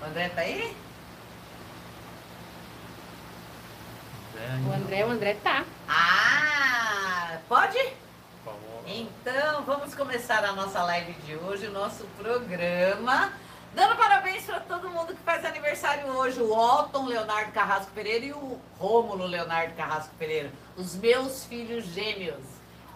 O 0.00 0.04
André 0.06 0.28
tá 0.30 0.40
aí? 0.40 0.76
O 4.66 4.72
André, 4.72 5.04
o 5.04 5.10
André 5.10 5.34
tá. 5.42 5.64
Ah, 5.88 7.38
pode? 7.48 7.78
Então, 8.86 9.62
vamos 9.64 9.94
começar 9.94 10.44
a 10.44 10.52
nossa 10.52 10.82
live 10.82 11.12
de 11.24 11.36
hoje, 11.36 11.66
o 11.66 11.72
nosso 11.72 12.04
programa. 12.18 13.32
Dando 13.74 13.94
parabéns 13.96 14.44
para 14.44 14.58
todo 14.60 14.90
mundo 14.90 15.14
que 15.14 15.22
faz 15.22 15.44
aniversário 15.44 16.06
hoje, 16.08 16.40
o 16.40 16.50
Otton 16.52 17.06
Leonardo 17.06 17.52
Carrasco 17.52 17.92
Pereira 17.92 18.24
e 18.24 18.32
o 18.32 18.58
Rômulo 18.78 19.26
Leonardo 19.26 19.74
Carrasco 19.74 20.12
Pereira, 20.18 20.50
os 20.76 20.96
meus 20.96 21.44
filhos 21.44 21.84
gêmeos, 21.84 22.42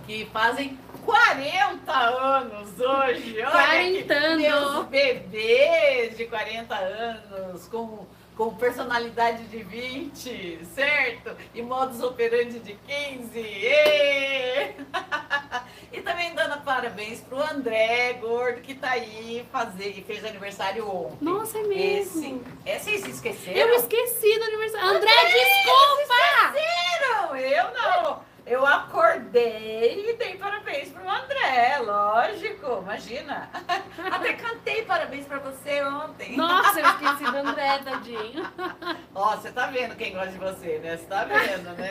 que 0.07 0.27
fazem 0.27 0.79
40 1.05 1.93
anos 1.93 2.68
hoje. 2.80 3.36
Olha 3.41 3.93
que 3.93 4.04
Quarentando. 4.04 4.36
meus 4.36 4.86
bebês 4.86 6.16
de 6.16 6.27
40 6.27 6.75
anos, 6.75 7.68
com, 7.68 8.07
com 8.36 8.54
personalidade 8.54 9.45
de 9.45 9.62
20, 9.62 10.61
certo? 10.75 11.36
E 11.54 11.62
modus 11.62 12.03
operandi 12.03 12.59
de 12.61 12.75
15. 12.75 13.39
Ê! 13.39 14.75
E 15.93 16.00
também 16.00 16.34
dando 16.34 16.61
parabéns 16.64 17.21
pro 17.21 17.40
André 17.40 18.14
Gordo, 18.14 18.61
que 18.61 18.75
tá 18.75 18.90
aí 18.90 19.46
fazer, 19.53 19.93
fez 20.04 20.25
aniversário 20.25 20.89
ontem. 20.90 21.18
Nossa, 21.21 21.57
é 21.57 21.62
mesmo. 21.62 22.43
Esse, 22.67 22.67
é, 22.67 22.79
vocês 22.81 23.07
esqueceram? 23.07 23.61
Eu 23.61 23.75
esqueci 23.76 24.36
do 24.36 24.43
aniversário. 24.45 24.89
André, 24.89 25.12
desculpa! 25.12 26.14
Esqueceram! 26.53 27.36
Eu 27.36 27.73
não. 27.75 28.23
Eu 28.45 28.67
acordei 28.67 30.11
e 30.11 30.17
dei 30.17 30.36
parabéns 30.36 30.89
pro 30.89 31.09
André, 31.09 31.79
lógico, 31.79 32.83
imagina. 32.94 33.50
Até 34.11 34.34
cantei 34.34 34.83
parabéns 34.84 35.27
pra 35.27 35.39
você 35.39 35.83
ontem. 35.83 36.36
Nossa, 36.36 36.80
eu 36.80 36.86
esqueci 36.86 37.25
do 37.30 37.36
André, 37.36 37.78
tadinho. 37.78 38.50
Ó, 39.14 39.36
você 39.36 39.50
tá 39.50 39.67
vendo 39.67 39.97
quem 39.97 40.12
gosta 40.12 40.30
de 40.30 40.39
você, 40.39 40.78
né? 40.78 40.97
Você 40.97 41.05
tá 41.05 41.25
vendo, 41.25 41.70
né? 41.77 41.91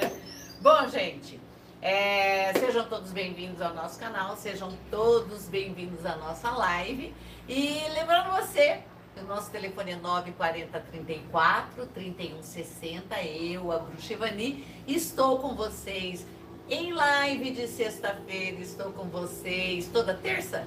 Bom, 0.61 0.87
gente, 0.87 1.39
é, 1.81 2.53
sejam 2.53 2.85
todos 2.85 3.11
bem-vindos 3.11 3.61
ao 3.61 3.73
nosso 3.73 3.99
canal, 3.99 4.37
sejam 4.37 4.71
todos 4.89 5.49
bem-vindos 5.49 6.05
à 6.05 6.15
nossa 6.15 6.49
live. 6.51 7.13
E 7.49 7.81
lembrando 7.93 8.31
você, 8.31 8.79
o 9.17 9.23
nosso 9.23 9.51
telefone 9.51 9.91
é 9.91 9.95
940 9.97 10.79
34 10.79 11.85
3160. 11.87 13.21
Eu, 13.23 13.71
a 13.71 13.79
Bruxa 13.79 14.13
Ivani, 14.13 14.65
estou 14.87 15.39
com 15.39 15.53
vocês 15.53 16.25
em 16.69 16.93
live 16.93 17.51
de 17.51 17.67
sexta-feira. 17.67 18.61
Estou 18.61 18.93
com 18.93 19.03
vocês 19.09 19.87
toda 19.87 20.13
terça? 20.13 20.65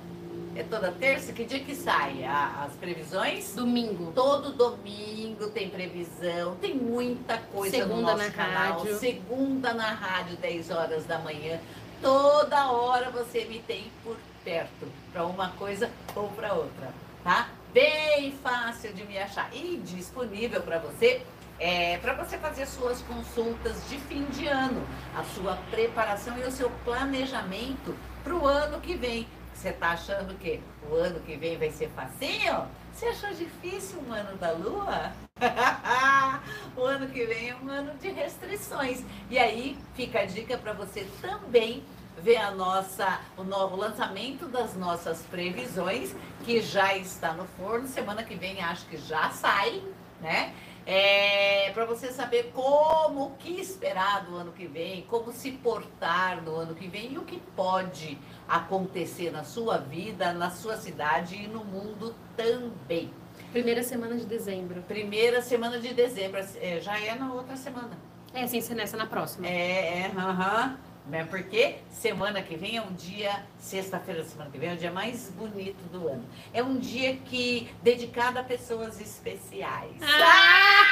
É 0.57 0.63
toda 0.63 0.91
terça? 0.93 1.33
Que 1.33 1.45
dia 1.45 1.61
que 1.61 1.75
sai 1.75 2.25
a- 2.25 2.65
as 2.67 2.73
previsões? 2.75 3.55
Domingo. 3.55 4.13
Todo 4.15 4.53
domingo 4.53 5.49
tem 5.51 5.69
previsão, 5.69 6.57
tem 6.57 6.75
muita 6.75 7.37
coisa 7.39 7.77
no 7.79 7.83
Segunda 7.85 8.13
nosso 8.13 8.25
na 8.25 8.31
canal. 8.31 8.79
rádio. 8.79 8.99
Segunda 8.99 9.75
na 9.75 9.91
rádio, 9.93 10.37
10 10.39 10.71
horas 10.71 11.05
da 11.05 11.19
manhã. 11.19 11.61
Toda 12.01 12.71
hora 12.71 13.11
você 13.11 13.45
me 13.45 13.59
tem 13.61 13.91
por 14.03 14.17
perto, 14.45 14.87
para 15.13 15.27
uma 15.27 15.51
coisa 15.51 15.91
ou 16.15 16.29
para 16.29 16.55
outra, 16.55 16.89
tá? 17.23 17.49
Bem 17.73 18.33
fácil 18.43 18.93
de 18.95 19.05
me 19.05 19.19
achar 19.19 19.51
e 19.55 19.77
disponível 19.85 20.63
para 20.63 20.79
você. 20.79 21.23
É, 21.59 21.97
para 21.99 22.13
você 22.15 22.37
fazer 22.39 22.67
suas 22.67 23.01
consultas 23.03 23.89
de 23.89 23.99
fim 23.99 24.25
de 24.27 24.47
ano, 24.47 24.87
a 25.17 25.23
sua 25.25 25.57
preparação 25.71 26.37
e 26.39 26.43
o 26.43 26.51
seu 26.51 26.71
planejamento 26.85 27.97
para 28.23 28.35
o 28.35 28.47
ano 28.47 28.79
que 28.81 28.95
vem. 28.95 29.27
Você 29.57 29.73
tá 29.73 29.93
achando 29.93 30.37
que 30.39 30.61
o 30.89 30.95
ano 30.95 31.19
que 31.21 31.35
vem 31.35 31.57
vai 31.57 31.71
ser 31.71 31.89
facinho? 31.89 32.69
Você 32.93 33.07
achou 33.07 33.31
difícil 33.31 33.99
um 34.07 34.13
ano 34.13 34.37
da 34.37 34.53
lua? 34.53 35.13
o 36.77 36.85
ano 36.85 37.09
que 37.09 37.25
vem 37.25 37.49
é 37.49 37.57
um 37.57 37.69
ano 37.71 37.95
de 37.95 38.11
restrições. 38.11 39.03
E 39.31 39.39
aí 39.39 39.79
fica 39.95 40.21
a 40.21 40.25
dica 40.27 40.59
para 40.59 40.75
você 40.75 41.09
também 41.23 41.83
ver 42.19 42.37
a 42.37 42.51
nossa, 42.51 43.19
o 43.35 43.45
novo 43.45 43.77
lançamento 43.77 44.47
das 44.47 44.77
nossas 44.77 45.23
previsões, 45.23 46.15
que 46.45 46.61
já 46.61 46.95
está 46.95 47.33
no 47.33 47.47
forno. 47.59 47.89
Semana 47.89 48.23
que 48.23 48.35
vem 48.35 48.63
acho 48.63 48.85
que 48.87 48.99
já 48.99 49.31
sai, 49.31 49.83
né? 50.21 50.55
É, 50.87 51.73
para 51.73 51.85
você 51.85 52.13
saber 52.13 52.53
como, 52.55 53.25
o 53.25 53.31
que 53.33 53.61
esperar 53.61 54.25
do 54.25 54.37
ano 54.37 54.53
que 54.53 54.69
vem, 54.69 55.03
como 55.03 55.33
se 55.33 55.51
portar 55.51 56.41
no 56.43 56.55
ano 56.55 56.77
que 56.77 56.87
vem 56.87 57.15
e 57.15 57.19
o 57.19 57.23
que 57.23 57.39
pode 57.57 58.17
acontecer 58.49 59.33
na 59.33 59.43
sua 59.43 59.79
vida, 59.79 60.33
na 60.33 60.49
sua 60.49 60.77
cidade 60.77 61.35
e 61.35 61.49
no 61.49 61.65
mundo 61.65 62.15
também. 62.37 63.11
Primeira 63.51 63.83
semana 63.83 64.15
de 64.15 64.25
dezembro. 64.25 64.81
Primeira 64.83 65.43
semana 65.43 65.81
de 65.81 65.93
dezembro, 65.93 66.39
é, 66.61 66.81
já 66.81 67.01
é 67.01 67.17
na 67.17 67.33
outra 67.33 67.57
semana. 67.57 67.99
É, 68.33 68.47
sem 68.47 68.61
ser 68.61 68.75
nessa, 68.75 68.97
na 68.97 69.07
próxima. 69.07 69.47
É, 69.47 70.03
é, 70.03 70.13
aham. 70.17 70.79
Né? 71.07 71.25
Porque 71.25 71.79
semana 71.89 72.43
que 72.43 72.57
vem 72.57 72.77
é 72.77 72.83
um 72.83 72.93
dia, 72.93 73.47
sexta-feira 73.59 74.23
da 74.23 74.29
semana 74.29 74.51
que 74.51 74.59
vem 74.59 74.71
é 74.71 74.75
o 74.75 74.77
dia 74.77 74.91
mais 74.91 75.31
bonito 75.31 75.81
do 75.93 76.09
ano. 76.09 76.25
É 76.53 76.63
um 76.63 76.79
dia 76.79 77.17
que 77.17 77.73
dedicado 77.81 78.41
a 78.41 78.43
pessoas 78.43 79.01
especiais. 79.01 79.97
Ah, 80.03 80.83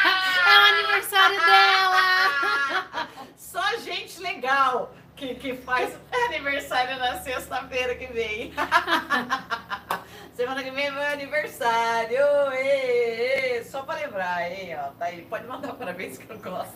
é 0.46 0.58
o 0.58 0.78
aniversário 0.78 1.40
dela! 1.40 3.08
Só 3.36 3.76
gente 3.78 4.20
legal 4.20 4.94
que, 5.16 5.34
que 5.34 5.54
faz 5.56 5.98
aniversário 6.28 6.96
na 6.96 7.20
sexta-feira 7.20 7.96
que 7.96 8.06
vem. 8.06 8.52
Semana 10.34 10.62
que 10.64 10.70
vem 10.70 10.86
é 10.86 10.90
meu 10.90 11.02
aniversário. 11.02 12.18
Ê, 12.52 13.58
ê, 13.58 13.64
só 13.64 13.82
pra 13.82 13.94
lembrar, 13.94 14.50
hein? 14.50 14.76
Ó, 14.76 14.90
tá 14.98 15.04
aí. 15.04 15.22
Pode 15.22 15.46
mandar 15.46 15.72
parabéns 15.74 16.18
que 16.18 16.28
eu 16.28 16.38
gosto. 16.40 16.74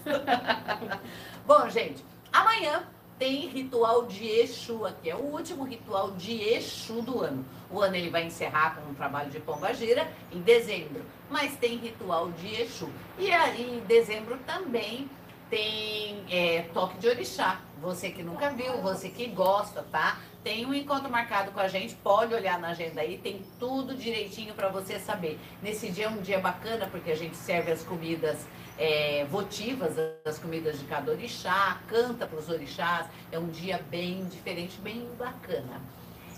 Bom, 1.45 1.69
gente, 1.69 2.05
amanhã 2.33 2.87
tem 3.19 3.49
ritual 3.49 4.07
de 4.07 4.27
Exu 4.27 4.87
aqui. 4.87 5.11
É 5.11 5.17
o 5.17 5.33
último 5.33 5.65
ritual 5.65 6.13
de 6.13 6.41
Exu 6.41 7.03
do 7.03 7.23
ano. 7.23 7.45
O 7.71 7.81
ano 7.81 7.97
ele 7.97 8.11
vai 8.11 8.25
encerrar 8.25 8.77
com 8.77 8.91
um 8.91 8.95
trabalho 8.95 9.31
de 9.31 9.41
pomba 9.41 9.73
gira 9.75 10.09
em 10.33 10.41
dezembro. 10.41 11.03
Mas 11.29 11.57
tem 11.57 11.77
ritual 11.77 12.31
de 12.31 12.63
Exu. 12.63 12.89
E 13.19 13.31
aí, 13.31 13.79
em 13.79 13.81
dezembro 13.81 14.39
também 14.47 15.11
tem 15.51 16.25
é, 16.31 16.63
toque 16.75 16.99
de 16.99 17.09
orixá. 17.09 17.61
Você 17.81 18.11
que 18.11 18.23
nunca 18.23 18.51
viu, 18.51 18.81
você 18.83 19.09
que 19.09 19.27
gosta, 19.27 19.83
tá? 19.83 20.19
Tem 20.45 20.67
um 20.67 20.75
encontro 20.75 21.11
marcado 21.11 21.51
com 21.53 21.61
a 21.61 21.69
gente, 21.69 21.95
pode 21.97 22.35
olhar 22.35 22.59
na 22.59 22.69
agenda 22.69 23.01
aí, 23.01 23.19
tem 23.19 23.43
tudo 23.59 23.95
direitinho 23.95 24.55
para 24.55 24.69
você 24.69 24.99
saber. 24.99 25.39
Nesse 25.63 25.91
dia 25.91 26.07
é 26.07 26.09
um 26.09 26.21
dia 26.21 26.39
bacana 26.39 26.87
porque 26.91 27.11
a 27.11 27.17
gente 27.17 27.37
serve 27.37 27.73
as 27.73 27.83
comidas 27.83 28.47
é, 28.79 29.27
votivas, 29.29 29.97
as 30.25 30.39
comidas 30.39 30.79
de 30.79 30.87
cada 30.87 31.11
orixá, 31.11 31.81
canta 31.89 32.27
para 32.27 32.39
os 32.39 32.49
orixás. 32.49 33.07
É 33.33 33.39
um 33.39 33.49
dia 33.49 33.85
bem 33.91 34.25
diferente, 34.27 34.79
bem 34.81 35.09
bacana. 35.19 35.81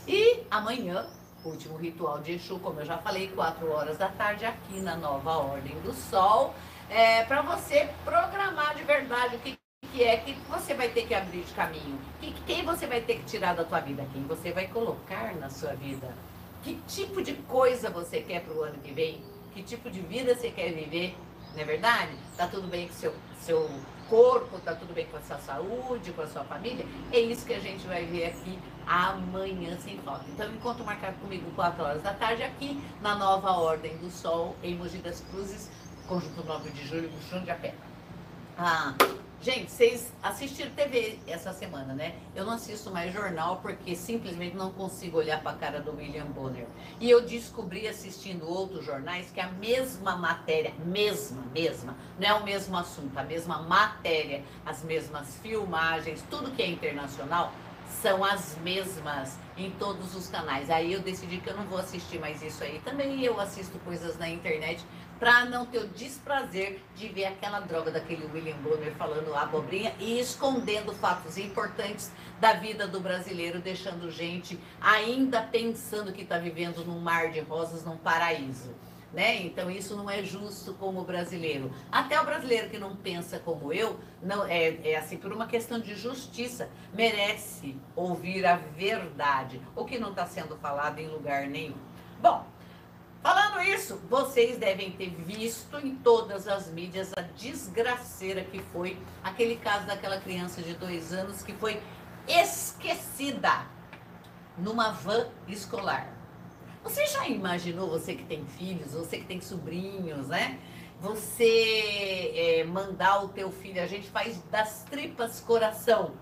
E 0.09 0.43
amanhã, 0.51 1.07
último 1.45 1.77
ritual 1.77 2.21
de 2.21 2.33
Exu, 2.33 2.59
como 2.59 2.81
eu 2.81 2.87
já 2.87 2.99
falei, 2.99 3.29
4 3.29 3.71
horas 3.71 3.99
da 3.99 4.09
tarde 4.09 4.47
aqui 4.47 4.81
na 4.81 4.97
Nova 4.97 5.37
Ordem 5.37 5.79
do 5.81 5.93
Sol, 5.93 6.55
é, 6.89 7.23
para 7.25 7.43
você 7.43 7.89
programar 8.05 8.75
de 8.75 8.83
verdade 8.83 9.37
o 9.37 9.39
que, 9.39 9.59
que 9.93 10.03
é 10.03 10.17
que 10.17 10.33
você 10.49 10.75
vai 10.75 10.89
ter 10.89 11.07
que 11.07 11.15
abrir 11.15 11.43
de 11.43 11.53
caminho, 11.53 11.99
que, 12.21 12.33
quem 12.47 12.65
você 12.65 12.87
vai 12.87 13.01
ter 13.01 13.17
que 13.17 13.25
tirar 13.25 13.55
da 13.55 13.65
tua 13.65 13.81
vida, 13.81 14.07
quem 14.13 14.23
você 14.25 14.51
vai 14.51 14.67
colocar 14.67 15.35
na 15.37 15.51
sua 15.51 15.75
vida, 15.75 16.13
que 16.63 16.75
tipo 16.89 17.23
de 17.23 17.35
coisa 17.35 17.91
você 17.91 18.21
quer 18.21 18.41
para 18.43 18.55
o 18.55 18.63
ano 18.63 18.79
que 18.79 18.93
vem, 18.93 19.23
que 19.53 19.63
tipo 19.63 19.91
de 19.91 20.01
vida 20.01 20.35
você 20.35 20.51
quer 20.51 20.73
viver, 20.73 21.17
não 21.55 21.63
é 21.63 21.65
verdade? 21.65 22.13
Tá 22.37 22.47
tudo 22.47 22.69
bem 22.69 22.89
com 22.89 22.95
seu, 22.95 23.15
seu 23.41 23.71
corpo, 24.09 24.59
tá 24.61 24.75
tudo 24.75 24.93
bem 24.93 25.07
com 25.07 25.17
a 25.17 25.21
sua 25.21 25.39
saúde, 25.39 26.13
com 26.13 26.23
a 26.23 26.27
sua 26.27 26.45
família? 26.45 26.85
É 27.13 27.21
isso 27.21 27.47
que 27.47 27.55
a 27.55 27.61
gente 27.61 27.87
vai 27.87 28.05
ver 28.05 28.27
aqui 28.27 28.59
amanhã 28.87 29.79
sem 29.79 29.99
falta. 29.99 30.25
Então, 30.29 30.53
encontro 30.53 30.85
marcado 30.85 31.17
comigo 31.19 31.51
4 31.53 31.83
horas 31.83 32.03
da 32.03 32.13
tarde 32.13 32.43
aqui 32.43 32.83
na 33.01 33.15
Nova 33.15 33.53
Ordem 33.53 33.97
do 33.99 34.11
Sol, 34.11 34.57
em 34.63 34.75
Mogi 34.75 34.99
das 34.99 35.21
Cruzes, 35.31 35.71
Conjunto 36.09 36.45
9 36.45 36.71
de 36.71 36.87
Julho, 36.87 37.11
Chão 37.29 37.43
de 37.45 37.51
Apé. 37.51 37.75
Ah, 38.59 38.95
gente, 39.41 39.71
vocês 39.71 40.13
assistiram 40.23 40.71
TV 40.73 41.19
essa 41.27 41.53
semana, 41.53 41.95
né? 41.95 42.15
Eu 42.35 42.45
não 42.45 42.53
assisto 42.53 42.91
mais 42.91 43.13
jornal 43.13 43.59
porque 43.63 43.97
simplesmente 43.97 44.55
não 44.55 44.71
consigo 44.71 45.19
olhar 45.19 45.43
para 45.43 45.53
a 45.53 45.55
cara 45.55 45.81
do 45.81 45.97
William 45.97 46.27
Bonner. 46.27 46.67
E 47.01 47.11
eu 47.11 47.23
descobri 47.23 47.89
assistindo 47.89 48.47
outros 48.47 48.85
jornais 48.85 49.31
que 49.31 49.41
a 49.41 49.51
mesma 49.53 50.17
matéria, 50.17 50.73
mesma, 50.85 51.43
mesma, 51.53 51.97
não 52.19 52.29
é 52.29 52.35
o 52.35 52.45
mesmo 52.45 52.77
assunto, 52.77 53.17
a 53.17 53.25
mesma 53.25 53.63
matéria, 53.63 54.45
as 54.65 54.83
mesmas 54.83 55.37
filmagens, 55.39 56.23
tudo 56.29 56.51
que 56.51 56.63
é 56.63 56.67
internacional 56.67 57.53
são 57.91 58.25
as 58.25 58.57
mesmas 58.59 59.39
em 59.57 59.71
todos 59.73 60.15
os 60.15 60.29
canais. 60.29 60.71
Aí 60.71 60.93
eu 60.93 61.01
decidi 61.01 61.39
que 61.39 61.51
eu 61.51 61.57
não 61.57 61.65
vou 61.65 61.79
assistir 61.79 62.19
mais 62.19 62.43
isso 62.43 62.63
aí. 62.63 62.81
Também 62.85 63.23
eu 63.23 63.39
assisto 63.41 63.79
coisas 63.81 64.17
na 64.19 64.29
internet 64.29 64.85
para 65.19 65.45
não 65.45 65.67
ter 65.67 65.79
o 65.79 65.89
desprazer 65.89 66.83
de 66.97 67.09
ver 67.09 67.27
aquela 67.27 67.61
droga 67.61 67.91
daquele 67.91 68.25
William 68.33 68.57
Bonner 68.57 68.95
falando 68.95 69.35
abobrinha 69.35 69.95
e 69.99 70.19
escondendo 70.19 70.95
fatos 70.95 71.37
importantes 71.37 72.11
da 72.41 72.55
vida 72.55 72.89
do 72.89 73.01
brasileiro, 73.01 73.61
deixando 73.61 74.11
gente 74.11 74.59
ainda 74.81 75.43
pensando 75.43 76.11
que 76.11 76.23
está 76.23 76.39
vivendo 76.39 76.83
num 76.87 76.99
mar 76.99 77.31
de 77.31 77.41
rosas, 77.41 77.85
num 77.85 77.99
paraíso. 77.99 78.75
Né? 79.13 79.43
Então 79.43 79.71
isso 79.71 79.97
não 79.97 80.09
é 80.09 80.23
justo 80.23 80.75
como 80.75 81.05
brasileiro. 81.05 81.71
Até 81.91 82.21
o 82.21 82.25
brasileiro 82.25 82.71
que 82.71 82.79
não 82.79 82.95
pensa 82.97 83.39
como 83.39 83.73
eu, 83.73 83.99
não 84.23 84.47
é, 84.47 84.91
é 84.91 84.97
assim 84.97 85.17
por 85.17 85.33
uma 85.33 85.47
questão 85.47 85.81
de 85.81 85.95
justiça, 85.95 86.69
merece 86.95 87.77
ouvir 87.97 88.47
a 88.47 88.57
verdade, 88.57 89.61
o 89.75 89.85
que 89.85 89.99
não 89.99 90.11
está 90.11 90.27
sendo 90.27 90.57
falado 90.57 90.99
em 90.99 91.09
lugar 91.09 91.47
nenhum. 91.47 91.77
Bom, 92.21 92.47
falando 93.23 93.63
isso, 93.63 94.01
vocês 94.09 94.59
devem 94.59 94.93
ter 94.93 95.11
visto 95.11 95.77
em 95.79 95.97
todas 95.97 96.47
as 96.47 96.71
mídias 96.71 97.13
a 97.17 97.23
desgraceira 97.23 98.45
que 98.45 98.61
foi 98.73 98.99
aquele 99.23 99.57
caso 99.57 99.87
daquela 99.87 100.21
criança 100.21 100.63
de 100.63 100.75
dois 100.75 101.13
anos 101.13 101.43
que 101.43 101.53
foi 101.55 101.81
esquecida 102.29 103.67
numa 104.57 104.91
van 104.93 105.27
escolar. 105.49 106.20
Você 106.83 107.07
já 107.07 107.29
imaginou, 107.29 107.91
você 107.91 108.15
que 108.15 108.25
tem 108.25 108.45
filhos, 108.47 108.93
você 108.93 109.19
que 109.19 109.27
tem 109.27 109.41
sobrinhos, 109.41 110.29
né? 110.29 110.59
Você 111.01 112.33
é, 112.35 112.65
mandar 112.65 113.23
o 113.25 113.29
teu 113.29 113.51
filho, 113.51 113.83
a 113.83 113.87
gente 113.87 114.09
faz 114.09 114.43
das 114.51 114.85
tripas 114.85 115.41
coração, 115.41 116.15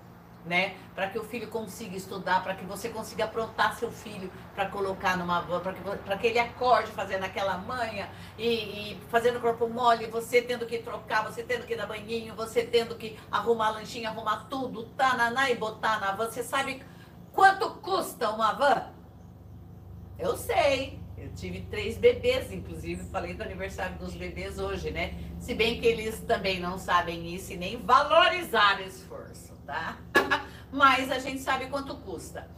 né? 0.44 0.76
Para 0.96 1.08
que 1.10 1.19
o 1.19 1.22
filho 1.25 1.49
consiga 1.49 1.96
estudar, 1.96 2.43
para 2.43 2.55
que 2.55 2.64
você 2.64 2.88
consiga 2.88 3.25
aprontar 3.25 3.76
seu 3.76 3.90
filho 3.90 4.32
para 4.55 4.66
colocar 4.66 5.16
numa 5.16 5.43
para 5.43 5.72
que, 5.72 6.19
que 6.19 6.26
ele 6.26 6.38
acorde 6.40 6.90
fazendo 6.90 7.25
aquela 7.25 7.56
manha 7.58 8.10
e, 8.37 8.93
e 8.93 9.00
fazendo 9.10 9.40
corpo 9.40 9.69
mole, 9.69 10.06
você 10.06 10.43
tendo 10.43 10.66
que 10.66 10.78
trocar, 10.78 11.22
você 11.22 11.43
tendo 11.44 11.66
que 11.66 11.76
dar 11.76 11.87
banhinho, 11.87 12.34
você 12.34 12.64
tendo 12.64 12.96
que 12.96 13.16
arrumar 13.31 13.70
lanchinho, 13.70 14.08
arrumar 14.08 14.49
tudo, 14.50 14.87
tananá 14.96 15.50
e 15.50 15.55
botar 15.55 16.00
na 16.00 16.12
van. 16.12 16.28
Você 16.31 16.43
sabe 16.43 16.82
quanto 17.32 17.70
custa 17.76 18.31
uma 18.31 18.52
van? 18.52 18.97
Eu 20.19 20.37
sei. 20.37 20.99
Eu 21.17 21.31
tive 21.35 21.61
três 21.62 21.97
bebês, 21.99 22.53
inclusive 22.53 23.05
falei 23.05 23.35
do 23.35 23.43
aniversário 23.43 23.97
dos 23.99 24.15
bebês 24.15 24.59
hoje, 24.59 24.91
né? 24.91 25.15
Se 25.38 25.55
bem 25.55 25.81
que 25.81 25.87
eles 25.87 26.20
também 26.20 26.61
não 26.61 26.79
sabem 26.79 27.35
isso 27.35 27.53
e 27.53 27.56
nem 27.56 27.76
valorizar 27.76 28.81
esforço, 28.81 29.55
tá? 29.67 29.99
Mas 30.73 31.11
a 31.11 31.19
gente 31.19 31.41
sabe 31.41 31.67
quanto 31.67 31.97
custa. 31.97 32.49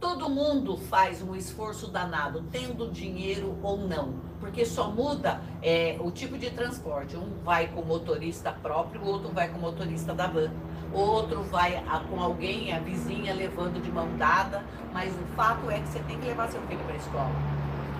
Todo 0.00 0.28
mundo 0.28 0.76
faz 0.76 1.22
um 1.22 1.34
esforço 1.34 1.90
danado, 1.90 2.44
tendo 2.50 2.90
dinheiro 2.90 3.58
ou 3.62 3.76
não, 3.76 4.27
porque 4.40 4.64
só 4.64 4.90
muda 4.90 5.40
é, 5.62 5.96
o 6.00 6.10
tipo 6.10 6.38
de 6.38 6.50
transporte. 6.50 7.16
Um 7.16 7.42
vai 7.44 7.68
com 7.68 7.82
motorista 7.82 8.52
próprio, 8.52 9.00
o 9.02 9.06
outro 9.06 9.30
vai 9.30 9.48
com 9.48 9.58
motorista 9.58 10.14
da 10.14 10.26
van 10.26 10.50
outro 10.92 11.42
vai 11.44 11.76
a, 11.76 12.00
com 12.00 12.20
alguém, 12.20 12.72
a 12.72 12.78
vizinha 12.78 13.34
levando 13.34 13.82
de 13.82 13.90
mão 13.90 14.08
dada, 14.16 14.64
mas 14.92 15.12
o 15.12 15.36
fato 15.36 15.70
é 15.70 15.80
que 15.80 15.88
você 15.88 16.00
tem 16.00 16.18
que 16.18 16.26
levar 16.26 16.48
seu 16.48 16.60
filho 16.62 16.80
para 16.80 16.94
a 16.94 16.96
escola. 16.96 17.32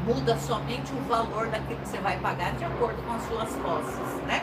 Muda 0.07 0.37
somente 0.39 0.93
o 0.93 1.01
valor 1.09 1.49
daquilo 1.49 1.81
que 1.81 1.89
você 1.89 1.99
vai 1.99 2.19
pagar 2.19 2.55
de 2.57 2.65
acordo 2.65 3.03
com 3.03 3.13
as 3.13 3.23
suas 3.25 3.63
posses, 3.63 4.23
né? 4.27 4.43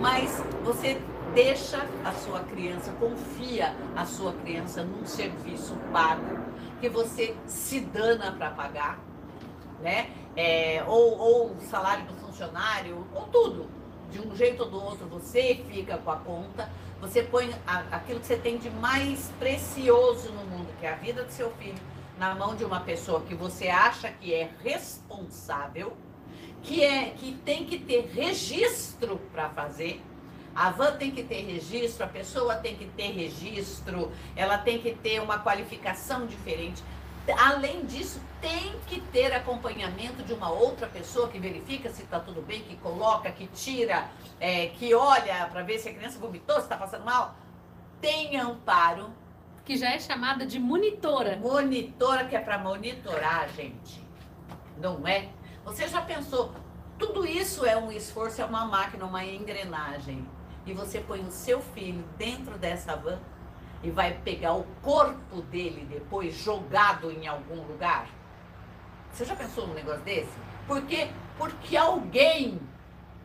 Mas 0.00 0.42
você 0.64 1.00
deixa 1.34 1.84
a 2.04 2.12
sua 2.12 2.40
criança, 2.40 2.92
confia 3.00 3.74
a 3.96 4.04
sua 4.04 4.32
criança 4.32 4.84
num 4.84 5.04
serviço 5.04 5.74
pago 5.92 6.38
que 6.80 6.88
você 6.88 7.34
se 7.46 7.80
dana 7.80 8.32
para 8.32 8.50
pagar, 8.50 8.98
né? 9.82 10.10
É, 10.34 10.82
ou, 10.86 11.52
o 11.52 11.60
salário 11.60 12.06
do 12.06 12.14
funcionário, 12.14 13.06
ou 13.14 13.22
tudo. 13.24 13.68
De 14.10 14.20
um 14.20 14.34
jeito 14.34 14.62
ou 14.62 14.70
do 14.70 14.82
outro 14.82 15.06
você 15.06 15.62
fica 15.68 15.96
com 15.98 16.10
a 16.10 16.16
conta 16.16 16.68
você 17.02 17.20
põe 17.20 17.52
a, 17.66 17.80
aquilo 17.96 18.20
que 18.20 18.26
você 18.26 18.36
tem 18.36 18.58
de 18.58 18.70
mais 18.70 19.32
precioso 19.36 20.30
no 20.30 20.44
mundo, 20.44 20.68
que 20.78 20.86
é 20.86 20.92
a 20.92 20.94
vida 20.94 21.24
do 21.24 21.32
seu 21.32 21.50
filho, 21.56 21.82
na 22.16 22.32
mão 22.32 22.54
de 22.54 22.64
uma 22.64 22.78
pessoa 22.78 23.22
que 23.22 23.34
você 23.34 23.66
acha 23.66 24.08
que 24.08 24.32
é 24.32 24.48
responsável, 24.62 25.96
que 26.62 26.80
é 26.84 27.10
que 27.10 27.32
tem 27.44 27.66
que 27.66 27.76
ter 27.80 28.08
registro 28.14 29.18
para 29.32 29.48
fazer. 29.50 30.00
A 30.54 30.70
van 30.70 30.92
tem 30.92 31.10
que 31.10 31.24
ter 31.24 31.44
registro, 31.44 32.04
a 32.04 32.08
pessoa 32.08 32.54
tem 32.54 32.76
que 32.76 32.84
ter 32.84 33.10
registro, 33.10 34.12
ela 34.36 34.56
tem 34.56 34.78
que 34.78 34.94
ter 34.94 35.20
uma 35.20 35.40
qualificação 35.40 36.24
diferente. 36.24 36.84
Além 37.38 37.84
disso, 37.84 38.20
tem 38.40 38.74
que 38.88 39.00
ter 39.00 39.32
acompanhamento 39.32 40.24
de 40.24 40.32
uma 40.32 40.50
outra 40.50 40.88
pessoa 40.88 41.28
que 41.28 41.38
verifica 41.38 41.88
se 41.90 42.02
está 42.02 42.18
tudo 42.18 42.42
bem, 42.42 42.62
que 42.62 42.76
coloca, 42.76 43.30
que 43.30 43.46
tira, 43.46 44.08
é, 44.40 44.66
que 44.66 44.92
olha 44.92 45.46
para 45.46 45.62
ver 45.62 45.78
se 45.78 45.88
a 45.88 45.94
criança 45.94 46.18
vomitou, 46.18 46.56
se 46.56 46.62
está 46.62 46.76
passando 46.76 47.04
mal. 47.04 47.36
Tem 48.00 48.36
amparo. 48.36 49.10
Que 49.64 49.76
já 49.76 49.90
é 49.90 49.98
chamada 50.00 50.44
de 50.44 50.58
monitora. 50.58 51.36
Monitora, 51.36 52.24
que 52.24 52.34
é 52.34 52.40
para 52.40 52.58
monitorar, 52.58 53.48
gente. 53.50 54.04
Não 54.76 55.06
é? 55.06 55.28
Você 55.64 55.86
já 55.86 56.02
pensou? 56.02 56.52
Tudo 56.98 57.24
isso 57.24 57.64
é 57.64 57.76
um 57.76 57.92
esforço, 57.92 58.42
é 58.42 58.44
uma 58.44 58.64
máquina, 58.64 59.04
uma 59.04 59.24
engrenagem. 59.24 60.28
E 60.66 60.72
você 60.72 60.98
põe 60.98 61.20
o 61.20 61.30
seu 61.30 61.60
filho 61.60 62.04
dentro 62.18 62.58
dessa 62.58 62.96
van 62.96 63.20
e 63.82 63.90
vai 63.90 64.14
pegar 64.18 64.54
o 64.54 64.64
corpo 64.80 65.42
dele 65.42 65.86
depois 65.88 66.36
jogado 66.36 67.10
em 67.10 67.26
algum 67.26 67.62
lugar? 67.66 68.08
Você 69.12 69.24
já 69.24 69.36
pensou 69.36 69.66
num 69.66 69.74
negócio 69.74 70.02
desse? 70.02 70.32
Porque 70.66 71.08
porque 71.36 71.76
alguém, 71.76 72.60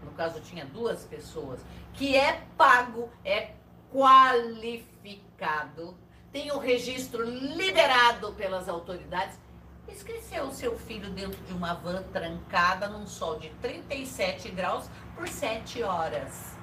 no 0.04 0.12
caso 0.12 0.42
tinha 0.42 0.66
duas 0.66 1.06
pessoas, 1.06 1.64
que 1.94 2.16
é 2.16 2.44
pago, 2.58 3.10
é 3.24 3.52
qualificado, 3.92 5.96
tem 6.32 6.52
o 6.52 6.58
registro 6.58 7.24
liberado 7.24 8.34
pelas 8.34 8.68
autoridades, 8.68 9.40
esqueceu 9.88 10.46
o 10.46 10.54
seu 10.54 10.78
filho 10.78 11.10
dentro 11.12 11.42
de 11.44 11.54
uma 11.54 11.76
van 11.76 12.04
trancada 12.12 12.88
num 12.88 13.06
sol 13.06 13.40
de 13.40 13.50
37 13.62 14.50
graus 14.50 14.90
por 15.16 15.28
7 15.28 15.84
horas. 15.84 16.57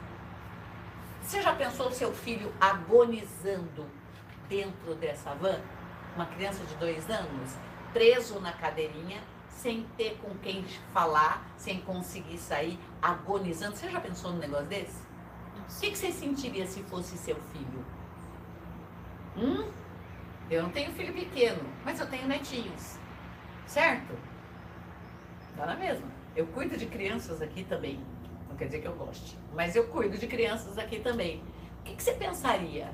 Você 1.25 1.41
já 1.41 1.55
pensou 1.55 1.91
seu 1.91 2.13
filho 2.13 2.53
agonizando 2.61 3.87
dentro 4.47 4.95
dessa 4.95 5.35
van? 5.35 5.59
Uma 6.15 6.27
criança 6.27 6.63
de 6.65 6.75
dois 6.75 7.09
anos, 7.09 7.57
preso 7.95 8.39
na 8.41 8.53
cadeirinha, 8.53 9.23
sem 9.49 9.85
ter 9.97 10.19
com 10.19 10.37
quem 10.39 10.63
falar, 10.93 11.43
sem 11.57 11.81
conseguir 11.81 12.37
sair, 12.37 12.79
agonizando. 13.01 13.75
Você 13.75 13.91
já 13.91 14.01
pensou 14.01 14.33
num 14.33 14.39
negócio 14.39 14.67
desse? 14.67 15.03
O 15.57 15.81
que, 15.81 15.91
que 15.93 15.99
você 15.99 16.13
sentiria 16.13 16.67
se 16.67 16.83
fosse 16.83 17.17
seu 17.17 17.37
filho? 17.53 17.85
Hum? 19.35 19.71
Eu 20.51 20.63
não 20.63 20.71
tenho 20.71 20.93
filho 20.93 21.15
pequeno, 21.15 21.63
mas 21.87 21.99
eu 22.01 22.07
tenho 22.07 22.29
netinhos. 22.29 22.99
Certo? 23.67 24.15
Dá 25.57 25.65
na 25.65 25.75
mesma. 25.75 26.07
Eu 26.37 26.47
cuido 26.49 26.77
de 26.77 26.85
crianças 26.85 27.41
aqui 27.41 27.65
também. 27.65 27.99
Não 28.55 28.59
quer 28.59 28.67
dizer 28.67 28.83
que 28.83 28.87
eu 28.87 28.95
goste. 28.95 29.37
Mas 29.53 29.75
eu 29.75 29.89
cuido 29.89 30.17
de 30.17 30.29
crianças 30.29 30.79
aqui 30.79 31.01
também. 31.01 31.43
O 31.81 31.83
que, 31.83 31.97
que 31.97 32.01
você 32.01 32.13
pensaria? 32.13 32.89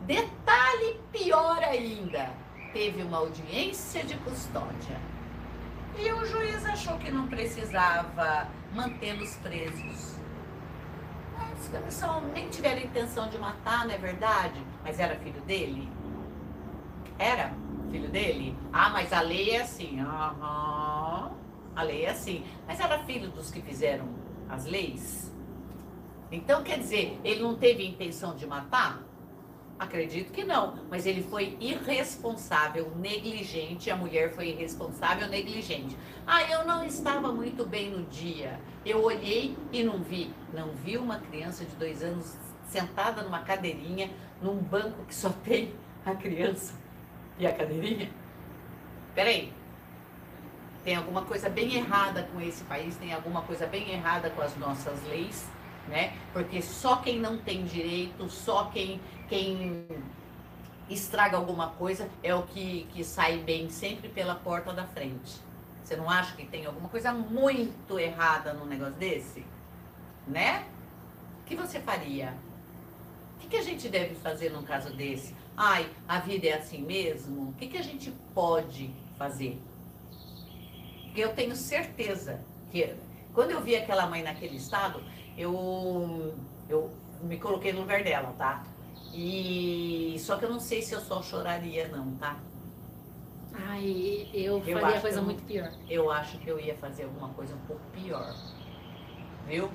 Detalhe 0.00 0.98
pior 1.12 1.62
ainda: 1.62 2.28
teve 2.72 3.04
uma 3.04 3.18
audiência 3.18 4.02
de 4.02 4.16
custódia. 4.16 5.00
E 5.96 6.10
o 6.10 6.26
juiz 6.26 6.66
achou 6.66 6.98
que 6.98 7.08
não 7.08 7.28
precisava 7.28 8.48
mantê-los 8.74 9.36
presos. 9.36 10.16
Mas 11.72 11.94
só 11.94 12.20
nem 12.20 12.48
tiveram 12.48 12.82
intenção 12.82 13.28
de 13.28 13.38
matar, 13.38 13.86
não 13.86 13.94
é 13.94 13.98
verdade? 13.98 14.60
Mas 14.82 14.98
era 14.98 15.14
filho 15.20 15.40
dele? 15.42 15.88
Era 17.16 17.52
filho 17.92 18.08
dele? 18.08 18.58
Ah, 18.72 18.90
mas 18.90 19.12
a 19.12 19.20
lei 19.20 19.50
é 19.52 19.60
assim. 19.60 20.00
Aham. 20.00 20.40
Uhum. 20.40 20.93
A 21.74 21.82
lei 21.82 22.04
é 22.04 22.10
assim. 22.10 22.44
Mas 22.66 22.80
era 22.80 22.98
filho 23.04 23.30
dos 23.30 23.50
que 23.50 23.60
fizeram 23.60 24.08
as 24.48 24.64
leis? 24.64 25.32
Então, 26.30 26.62
quer 26.62 26.78
dizer, 26.78 27.18
ele 27.22 27.40
não 27.40 27.54
teve 27.56 27.86
intenção 27.86 28.34
de 28.34 28.46
matar? 28.46 29.02
Acredito 29.78 30.32
que 30.32 30.44
não, 30.44 30.78
mas 30.88 31.04
ele 31.04 31.22
foi 31.22 31.56
irresponsável, 31.60 32.92
negligente, 32.96 33.90
a 33.90 33.96
mulher 33.96 34.32
foi 34.32 34.50
irresponsável, 34.50 35.28
negligente. 35.28 35.96
Ah, 36.24 36.42
eu 36.44 36.64
não 36.64 36.84
estava 36.84 37.32
muito 37.32 37.66
bem 37.66 37.90
no 37.90 38.04
dia. 38.04 38.60
Eu 38.86 39.02
olhei 39.02 39.56
e 39.72 39.82
não 39.82 40.00
vi. 40.00 40.32
Não 40.52 40.70
vi 40.70 40.96
uma 40.96 41.18
criança 41.18 41.64
de 41.64 41.74
dois 41.74 42.04
anos 42.04 42.36
sentada 42.68 43.22
numa 43.22 43.40
cadeirinha, 43.40 44.10
num 44.40 44.56
banco 44.56 45.04
que 45.06 45.14
só 45.14 45.30
tem 45.30 45.74
a 46.06 46.14
criança 46.14 46.74
e 47.38 47.46
a 47.46 47.52
cadeirinha? 47.52 48.10
Peraí, 49.12 49.52
tem 50.84 50.96
alguma 50.96 51.22
coisa 51.22 51.48
bem 51.48 51.74
errada 51.74 52.22
com 52.24 52.40
esse 52.40 52.62
país, 52.64 52.94
tem 52.96 53.12
alguma 53.12 53.40
coisa 53.42 53.66
bem 53.66 53.90
errada 53.90 54.28
com 54.28 54.42
as 54.42 54.54
nossas 54.58 55.02
leis, 55.08 55.48
né? 55.88 56.12
Porque 56.32 56.60
só 56.60 56.96
quem 56.96 57.18
não 57.18 57.38
tem 57.38 57.64
direito, 57.64 58.28
só 58.28 58.66
quem, 58.66 59.00
quem 59.28 59.86
estraga 60.88 61.38
alguma 61.38 61.70
coisa 61.70 62.08
é 62.22 62.34
o 62.34 62.42
que, 62.42 62.86
que 62.92 63.02
sai 63.02 63.38
bem 63.38 63.70
sempre 63.70 64.08
pela 64.10 64.34
porta 64.34 64.72
da 64.72 64.84
frente. 64.84 65.40
Você 65.82 65.96
não 65.96 66.08
acha 66.08 66.36
que 66.36 66.46
tem 66.46 66.66
alguma 66.66 66.88
coisa 66.88 67.12
muito 67.12 67.98
errada 67.98 68.52
num 68.52 68.66
negócio 68.66 68.94
desse? 68.94 69.44
Né? 70.26 70.66
O 71.40 71.44
que 71.46 71.56
você 71.56 71.80
faria? 71.80 72.34
O 73.36 73.40
que, 73.40 73.48
que 73.48 73.56
a 73.56 73.62
gente 73.62 73.88
deve 73.88 74.14
fazer 74.16 74.50
num 74.50 74.62
caso 74.62 74.94
desse? 74.94 75.34
Ai, 75.56 75.88
a 76.08 76.18
vida 76.18 76.46
é 76.46 76.54
assim 76.54 76.82
mesmo? 76.82 77.50
O 77.50 77.52
que, 77.54 77.68
que 77.68 77.76
a 77.76 77.82
gente 77.82 78.10
pode 78.34 78.90
fazer? 79.18 79.60
Porque 81.14 81.22
eu 81.24 81.32
tenho 81.32 81.54
certeza 81.54 82.40
que 82.72 82.92
quando 83.32 83.52
eu 83.52 83.60
vi 83.60 83.76
aquela 83.76 84.04
mãe 84.04 84.20
naquele 84.20 84.56
estado, 84.56 85.00
eu, 85.38 86.34
eu 86.68 86.90
me 87.22 87.38
coloquei 87.38 87.72
no 87.72 87.82
lugar 87.82 88.02
dela, 88.02 88.34
tá? 88.36 88.64
E 89.14 90.16
só 90.18 90.36
que 90.36 90.44
eu 90.44 90.50
não 90.50 90.58
sei 90.58 90.82
se 90.82 90.92
eu 90.92 91.00
só 91.00 91.22
choraria, 91.22 91.86
não, 91.86 92.16
tá? 92.16 92.36
Ai, 93.54 94.28
eu, 94.34 94.60
Eu 94.66 94.80
faria 94.80 95.00
coisa 95.00 95.20
eu- 95.20 95.22
muito 95.22 95.44
pior. 95.44 95.70
Eu 95.88 96.10
acho 96.10 96.36
que 96.38 96.48
eu 96.48 96.58
ia 96.58 96.74
fazer 96.74 97.04
alguma 97.04 97.28
coisa 97.28 97.54
um 97.54 97.64
pouco 97.66 97.82
pior. 97.92 98.34
Viu? 99.46 99.70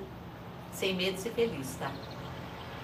Sem 0.72 0.94
medo 0.94 1.14
de 1.14 1.20
ser 1.22 1.30
feliz, 1.30 1.74
tá? 1.76 1.90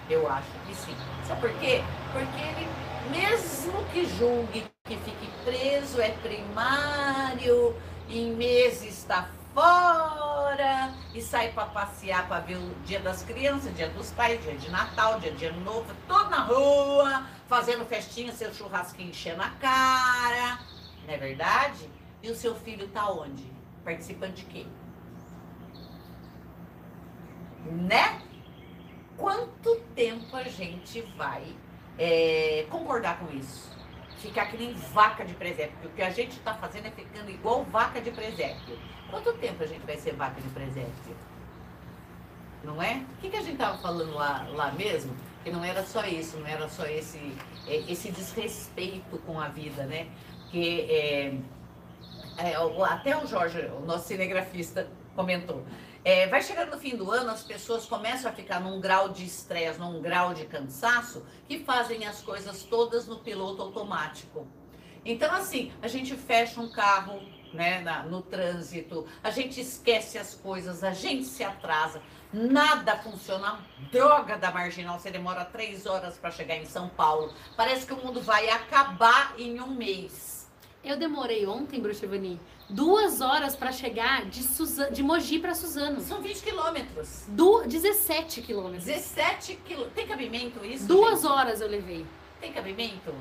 Eu 0.09 0.27
acho 0.31 0.49
que 0.67 0.75
sim. 0.75 0.97
Sabe 1.27 1.43
por 1.43 1.53
quê? 1.59 1.83
Porque 2.11 2.41
ele, 2.41 3.21
mesmo 3.21 3.85
que 3.93 4.07
julgue 4.07 4.65
que 4.85 4.97
fique 4.97 5.29
preso, 5.45 6.01
é 6.01 6.13
primário, 6.13 7.75
em 8.09 8.35
meses 8.35 8.99
está 8.99 9.29
fora, 9.55 10.95
e 11.15 11.23
sai 11.23 11.51
para 11.53 11.67
passear 11.67 12.29
para 12.29 12.41
ver 12.41 12.57
o 12.57 12.75
dia 12.85 13.01
das 13.01 13.23
crianças, 13.23 13.75
dia 13.75 13.89
dos 13.89 14.11
pais, 14.11 14.43
dia 14.43 14.55
de 14.55 14.71
Natal, 14.71 15.19
dia 15.19 15.33
de 15.33 15.47
Ano 15.47 15.61
Novo, 15.61 15.87
todo 16.07 16.29
na 16.29 16.41
rua, 16.41 17.27
fazendo 17.49 17.87
festinha, 17.87 18.33
seu 18.33 18.53
churrasquinho 18.53 19.11
enchendo 19.11 19.43
a 19.43 19.51
cara. 19.51 20.61
Não 21.07 21.15
é 21.15 21.17
verdade? 21.17 21.91
E 22.23 22.31
o 22.31 22.35
seu 22.35 22.55
filho 22.55 22.89
tá 22.89 23.11
onde? 23.11 23.45
Participando 23.85 24.35
de 24.35 24.45
quê? 24.45 24.67
Né? 27.65 28.23
Quanto 29.17 29.77
tempo 29.95 30.37
a 30.37 30.45
gente 30.45 31.01
vai 31.17 31.57
é, 31.99 32.67
concordar 32.71 33.19
com 33.19 33.35
isso? 33.35 33.75
Ficar 34.19 34.47
que 34.47 34.57
nem 34.57 34.73
vaca 34.75 35.25
de 35.25 35.35
presépio. 35.35 35.89
O 35.89 35.93
que 35.93 36.03
a 36.03 36.11
gente 36.11 36.33
está 36.33 36.55
fazendo 36.55 36.87
é 36.87 36.91
ficando 36.91 37.31
igual 37.31 37.65
vaca 37.65 38.01
de 38.01 38.11
presépio. 38.11 38.79
Quanto 39.11 39.33
tempo 39.35 39.63
a 39.63 39.67
gente 39.67 39.85
vai 39.85 39.97
ser 39.97 40.15
vaca 40.15 40.41
de 40.41 40.49
presépio? 40.49 41.17
Não 42.65 42.83
é? 42.83 43.05
O 43.13 43.21
que, 43.21 43.31
que 43.31 43.37
a 43.37 43.43
gente 43.43 43.53
estava 43.53 43.79
falando 43.79 44.15
lá, 44.15 44.47
lá 44.51 44.73
mesmo? 44.73 45.15
Que 45.45 45.51
não 45.51 45.65
era 45.65 45.85
só 45.85 46.05
isso, 46.05 46.39
não 46.39 46.47
era 46.47 46.69
só 46.69 46.85
esse, 46.87 47.37
é, 47.69 47.77
esse 47.91 48.11
desrespeito 48.11 49.19
com 49.19 49.41
a 49.41 49.49
vida, 49.49 49.85
né? 49.85 50.09
Que 50.51 50.81
é, 50.91 51.35
é, 52.39 52.57
até 52.89 53.17
o 53.17 53.27
Jorge, 53.27 53.61
o 53.79 53.81
nosso 53.81 54.09
cinegrafista, 54.09 54.89
comentou. 55.15 55.65
É, 56.09 56.29
vai 56.29 56.41
chegando 56.41 56.71
no 56.71 56.79
fim 56.79 56.95
do 56.97 57.11
ano, 57.11 57.31
as 57.33 57.43
pessoas 57.43 57.85
começam 57.85 58.31
a 58.31 58.33
ficar 58.33 58.61
num 58.61 58.81
grau 58.81 59.09
de 59.09 59.25
estresse, 59.25 59.81
num 59.81 60.01
grau 60.01 60.33
de 60.33 60.45
cansaço, 60.45 61.27
que 61.49 61.59
fazem 61.65 62.07
as 62.07 62.23
coisas 62.23 62.63
todas 62.63 63.09
no 63.09 63.19
piloto 63.19 63.61
automático. 63.61 64.47
Então, 65.05 65.35
assim, 65.35 65.73
a 65.83 65.89
gente 65.89 66.15
fecha 66.15 66.61
um 66.61 66.71
carro 66.71 67.21
né, 67.53 67.81
na- 67.81 68.05
no 68.05 68.23
trânsito, 68.23 69.05
a 69.21 69.31
gente 69.31 69.61
esquece 69.61 70.17
as 70.17 70.33
coisas, 70.33 70.85
a 70.85 70.93
gente 70.93 71.25
se 71.25 71.43
atrasa, 71.43 72.01
nada 72.33 72.97
funciona. 72.99 73.59
Droga 73.91 74.37
da 74.37 74.53
marginal, 74.53 75.01
você 75.01 75.11
demora 75.11 75.45
três 75.45 75.87
horas 75.87 76.17
para 76.17 76.31
chegar 76.31 76.55
em 76.55 76.67
São 76.67 76.89
Paulo. 76.89 77.35
Parece 77.57 77.85
que 77.85 77.93
o 77.93 77.97
mundo 77.97 78.21
vai 78.21 78.49
acabar 78.49 79.35
em 79.37 79.61
um 79.61 79.75
mês. 79.75 80.36
Eu 80.87 80.97
demorei 80.97 81.45
ontem, 81.49 81.81
Bruxevani, 81.81 82.40
duas 82.71 83.21
horas 83.21 83.57
pra 83.57 83.73
chegar 83.73 84.25
de, 84.26 84.40
Suza... 84.45 84.88
de 84.88 85.02
Mogi 85.02 85.40
pra 85.40 85.52
Suzano. 85.52 86.00
São 86.00 86.23
20 86.23 86.43
quilômetros. 86.45 87.25
Du... 87.26 87.64
17 87.66 88.40
quilômetros. 88.43 88.85
17 88.85 89.57
quilômetros. 89.64 89.97
Tem 89.97 90.07
cabimento 90.07 90.64
isso? 90.64 90.87
Duas 90.87 91.23
gente? 91.23 91.33
horas 91.33 91.61
eu 91.61 91.66
levei. 91.66 92.07
Tem 92.40 92.52
cabimento? 92.52 93.12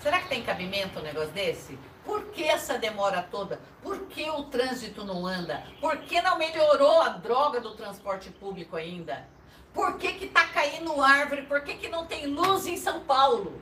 Será 0.00 0.20
que 0.20 0.28
tem 0.28 0.44
cabimento 0.44 1.00
um 1.00 1.02
negócio 1.02 1.32
desse? 1.32 1.76
Por 2.04 2.26
que 2.26 2.44
essa 2.44 2.78
demora 2.78 3.26
toda? 3.28 3.60
Por 3.82 3.98
que 4.06 4.30
o 4.30 4.44
trânsito 4.44 5.04
não 5.04 5.26
anda? 5.26 5.64
Por 5.80 5.96
que 5.98 6.22
não 6.22 6.38
melhorou 6.38 7.02
a 7.02 7.08
droga 7.08 7.60
do 7.60 7.72
transporte 7.72 8.30
público 8.30 8.76
ainda? 8.76 9.28
Por 9.74 9.98
que 9.98 10.12
que 10.12 10.28
tá 10.28 10.46
caindo 10.46 11.02
árvore? 11.02 11.42
Por 11.42 11.62
que 11.62 11.74
que 11.74 11.88
não 11.88 12.06
tem 12.06 12.26
luz 12.26 12.68
em 12.68 12.76
São 12.76 13.00
Paulo? 13.00 13.60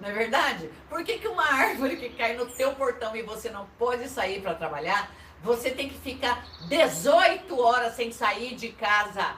Não 0.00 0.08
é 0.08 0.12
verdade? 0.12 0.70
Por 0.88 1.02
que 1.04 1.18
que 1.18 1.28
uma 1.28 1.44
árvore 1.50 1.96
que 1.96 2.10
cai 2.10 2.34
no 2.36 2.46
teu 2.46 2.72
portão 2.74 3.14
e 3.16 3.22
você 3.22 3.50
não 3.50 3.66
pode 3.78 4.08
sair 4.08 4.40
para 4.42 4.54
trabalhar, 4.54 5.10
você 5.42 5.70
tem 5.70 5.88
que 5.88 5.98
ficar 5.98 6.44
18 6.68 7.58
horas 7.60 7.94
sem 7.94 8.12
sair 8.12 8.54
de 8.54 8.68
casa? 8.70 9.36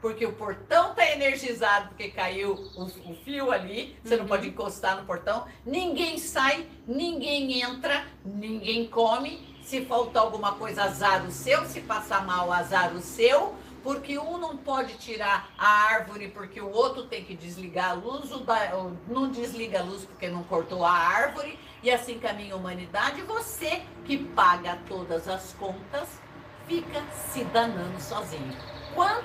Porque 0.00 0.26
o 0.26 0.32
portão 0.32 0.94
tá 0.94 1.10
energizado, 1.10 1.88
porque 1.88 2.08
caiu 2.10 2.52
o, 2.76 2.84
o 2.84 3.16
fio 3.24 3.50
ali, 3.50 3.98
você 4.04 4.14
não 4.16 4.22
Uhum. 4.24 4.28
pode 4.28 4.48
encostar 4.48 4.96
no 4.96 5.06
portão. 5.06 5.46
Ninguém 5.64 6.18
sai, 6.18 6.66
ninguém 6.86 7.62
entra, 7.62 8.04
ninguém 8.24 8.86
come. 8.86 9.56
Se 9.64 9.84
faltar 9.84 10.22
alguma 10.22 10.52
coisa, 10.52 10.84
azar 10.84 11.26
o 11.26 11.30
seu. 11.32 11.64
Se 11.64 11.80
passar 11.80 12.24
mal, 12.24 12.52
azar 12.52 12.94
o 12.94 13.00
seu. 13.00 13.56
Porque 13.86 14.18
um 14.18 14.36
não 14.36 14.56
pode 14.56 14.94
tirar 14.94 15.48
a 15.56 15.68
árvore 15.84 16.26
porque 16.26 16.60
o 16.60 16.68
outro 16.68 17.04
tem 17.04 17.24
que 17.24 17.36
desligar 17.36 17.90
a 17.90 17.92
luz, 17.92 18.32
o 18.32 18.38
da- 18.40 18.76
o 18.76 18.98
não 19.06 19.30
desliga 19.30 19.78
a 19.78 19.82
luz 19.84 20.04
porque 20.04 20.28
não 20.28 20.42
cortou 20.42 20.84
a 20.84 20.90
árvore, 20.90 21.56
e 21.84 21.88
assim 21.88 22.18
caminha 22.18 22.54
a 22.54 22.56
humanidade. 22.56 23.22
Você 23.22 23.82
que 24.04 24.18
paga 24.18 24.76
todas 24.88 25.28
as 25.28 25.52
contas 25.52 26.20
fica 26.66 27.00
se 27.12 27.44
danando 27.44 28.00
sozinho. 28.00 28.56
Quanto 28.92 29.24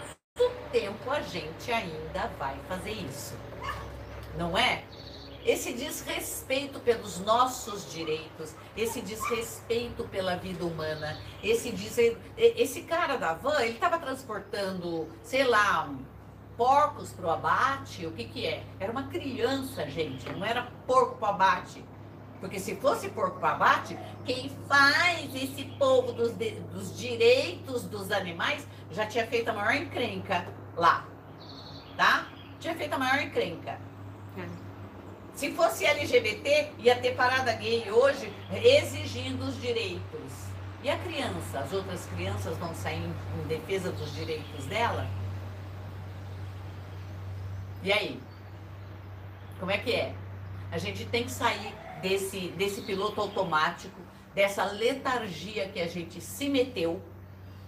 tempo 0.72 1.10
a 1.10 1.22
gente 1.22 1.72
ainda 1.72 2.28
vai 2.38 2.56
fazer 2.68 2.92
isso? 2.92 3.36
Não 4.38 4.56
é? 4.56 4.84
Esse 5.46 5.74
desrespeito 5.74 6.80
pelos 6.80 7.20
nossos 7.20 7.92
direitos, 7.92 8.56
esse 8.78 9.02
desrespeito 9.02 10.04
pela 10.08 10.36
vida 10.36 10.64
humana, 10.64 11.20
esse 11.44 11.72
dizer, 11.72 12.18
esse 12.38 12.84
cara 12.84 13.18
da 13.18 13.34
van, 13.34 13.60
ele 13.62 13.74
estava 13.74 13.98
transportando, 13.98 15.08
sei 15.24 15.44
lá, 15.44 15.90
porcos 16.56 17.12
para 17.12 17.26
o 17.26 17.30
abate, 17.32 18.06
o 18.06 18.12
que 18.12 18.26
que 18.26 18.46
é? 18.46 18.64
Era 18.80 18.92
uma 18.92 19.08
criança, 19.08 19.90
gente, 19.90 20.30
não 20.32 20.46
era 20.46 20.68
porco 20.86 21.18
para 21.18 21.30
abate. 21.30 21.84
Porque 22.40 22.60
se 22.60 22.76
fosse 22.76 23.10
porco 23.10 23.40
para 23.40 23.52
abate, 23.52 23.98
quem 24.26 24.50
faz 24.68 25.34
esse 25.36 25.64
povo 25.78 26.12
dos, 26.12 26.34
dos 26.34 26.98
direitos 26.98 27.84
dos 27.84 28.12
animais 28.12 28.68
já 28.92 29.06
tinha 29.06 29.26
feito 29.28 29.50
a 29.50 29.54
maior 29.54 29.76
encrenca 29.76 30.48
lá, 30.76 31.06
tá? 31.96 32.28
Tinha 32.60 32.76
feito 32.76 32.94
a 32.94 32.98
maior 32.98 33.22
encrenca. 33.22 33.80
É. 34.38 34.71
Se 35.36 35.52
fosse 35.54 35.86
LGBT, 35.86 36.72
ia 36.80 36.96
ter 36.96 37.16
parada 37.16 37.54
gay 37.54 37.90
hoje 37.92 38.32
exigindo 38.54 39.44
os 39.44 39.60
direitos. 39.60 40.52
E 40.84 40.90
a 40.90 40.98
criança? 40.98 41.60
As 41.60 41.72
outras 41.74 42.06
crianças 42.08 42.58
vão 42.58 42.74
sair 42.74 43.04
em, 43.04 43.48
defesa 43.48 43.92
dos 43.92 44.14
direitos 44.14 44.66
dela? 44.66 45.08
E 47.84 47.92
aí? 47.92 48.20
Como 49.60 49.72
é 49.72 49.78
que 49.78 49.94
é? 49.94 50.14
A 50.72 50.78
gente 50.78 51.06
tem 51.06 51.24
que 51.24 51.32
sair 51.32 51.74
desse, 52.02 52.50
desse 52.50 52.82
piloto 52.82 53.22
automático, 53.22 54.00
dessa 54.34 54.64
letargia 54.66 55.70
que 55.70 55.80
a 55.80 55.88
gente 55.88 56.20
se 56.20 56.50
meteu, 56.50 57.02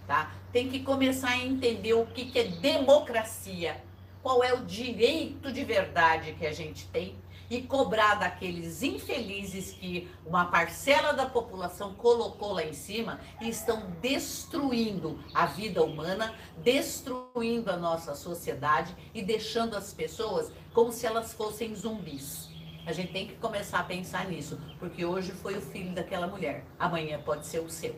tá? 0.06 0.32
Tem 0.52 0.68
que 0.68 0.80
começar 0.80 1.30
a 1.30 1.38
entender 1.38 1.94
o 1.94 2.06
que, 2.06 2.26
que 2.26 2.38
é 2.38 2.44
democracia, 2.44 3.82
qual 4.22 4.42
é 4.42 4.52
o 4.54 4.64
direito 4.64 5.52
de 5.52 5.64
verdade 5.64 6.32
que 6.32 6.46
a 6.46 6.52
gente 6.52 6.86
tem 6.88 7.14
e 7.50 7.62
cobrar 7.62 8.16
daqueles 8.16 8.82
infelizes 8.82 9.72
que 9.72 10.08
uma 10.24 10.46
parcela 10.46 11.12
da 11.12 11.26
população 11.26 11.94
colocou 11.94 12.52
lá 12.52 12.64
em 12.64 12.72
cima 12.72 13.20
e 13.40 13.48
estão 13.48 13.90
destruindo 14.00 15.18
a 15.32 15.46
vida 15.46 15.82
humana, 15.82 16.34
destruindo 16.58 17.70
a 17.70 17.76
nossa 17.76 18.14
sociedade 18.14 18.94
e 19.12 19.22
deixando 19.22 19.76
as 19.76 19.92
pessoas 19.92 20.50
como 20.72 20.92
se 20.92 21.06
elas 21.06 21.32
fossem 21.32 21.74
zumbis. 21.74 22.48
A 22.86 22.92
gente 22.92 23.12
tem 23.12 23.26
que 23.26 23.34
começar 23.36 23.80
a 23.80 23.84
pensar 23.84 24.26
nisso, 24.26 24.60
porque 24.78 25.04
hoje 25.04 25.32
foi 25.32 25.56
o 25.56 25.60
filho 25.60 25.94
daquela 25.94 26.26
mulher, 26.26 26.64
amanhã 26.78 27.18
pode 27.20 27.46
ser 27.46 27.60
o 27.60 27.70
seu. 27.70 27.96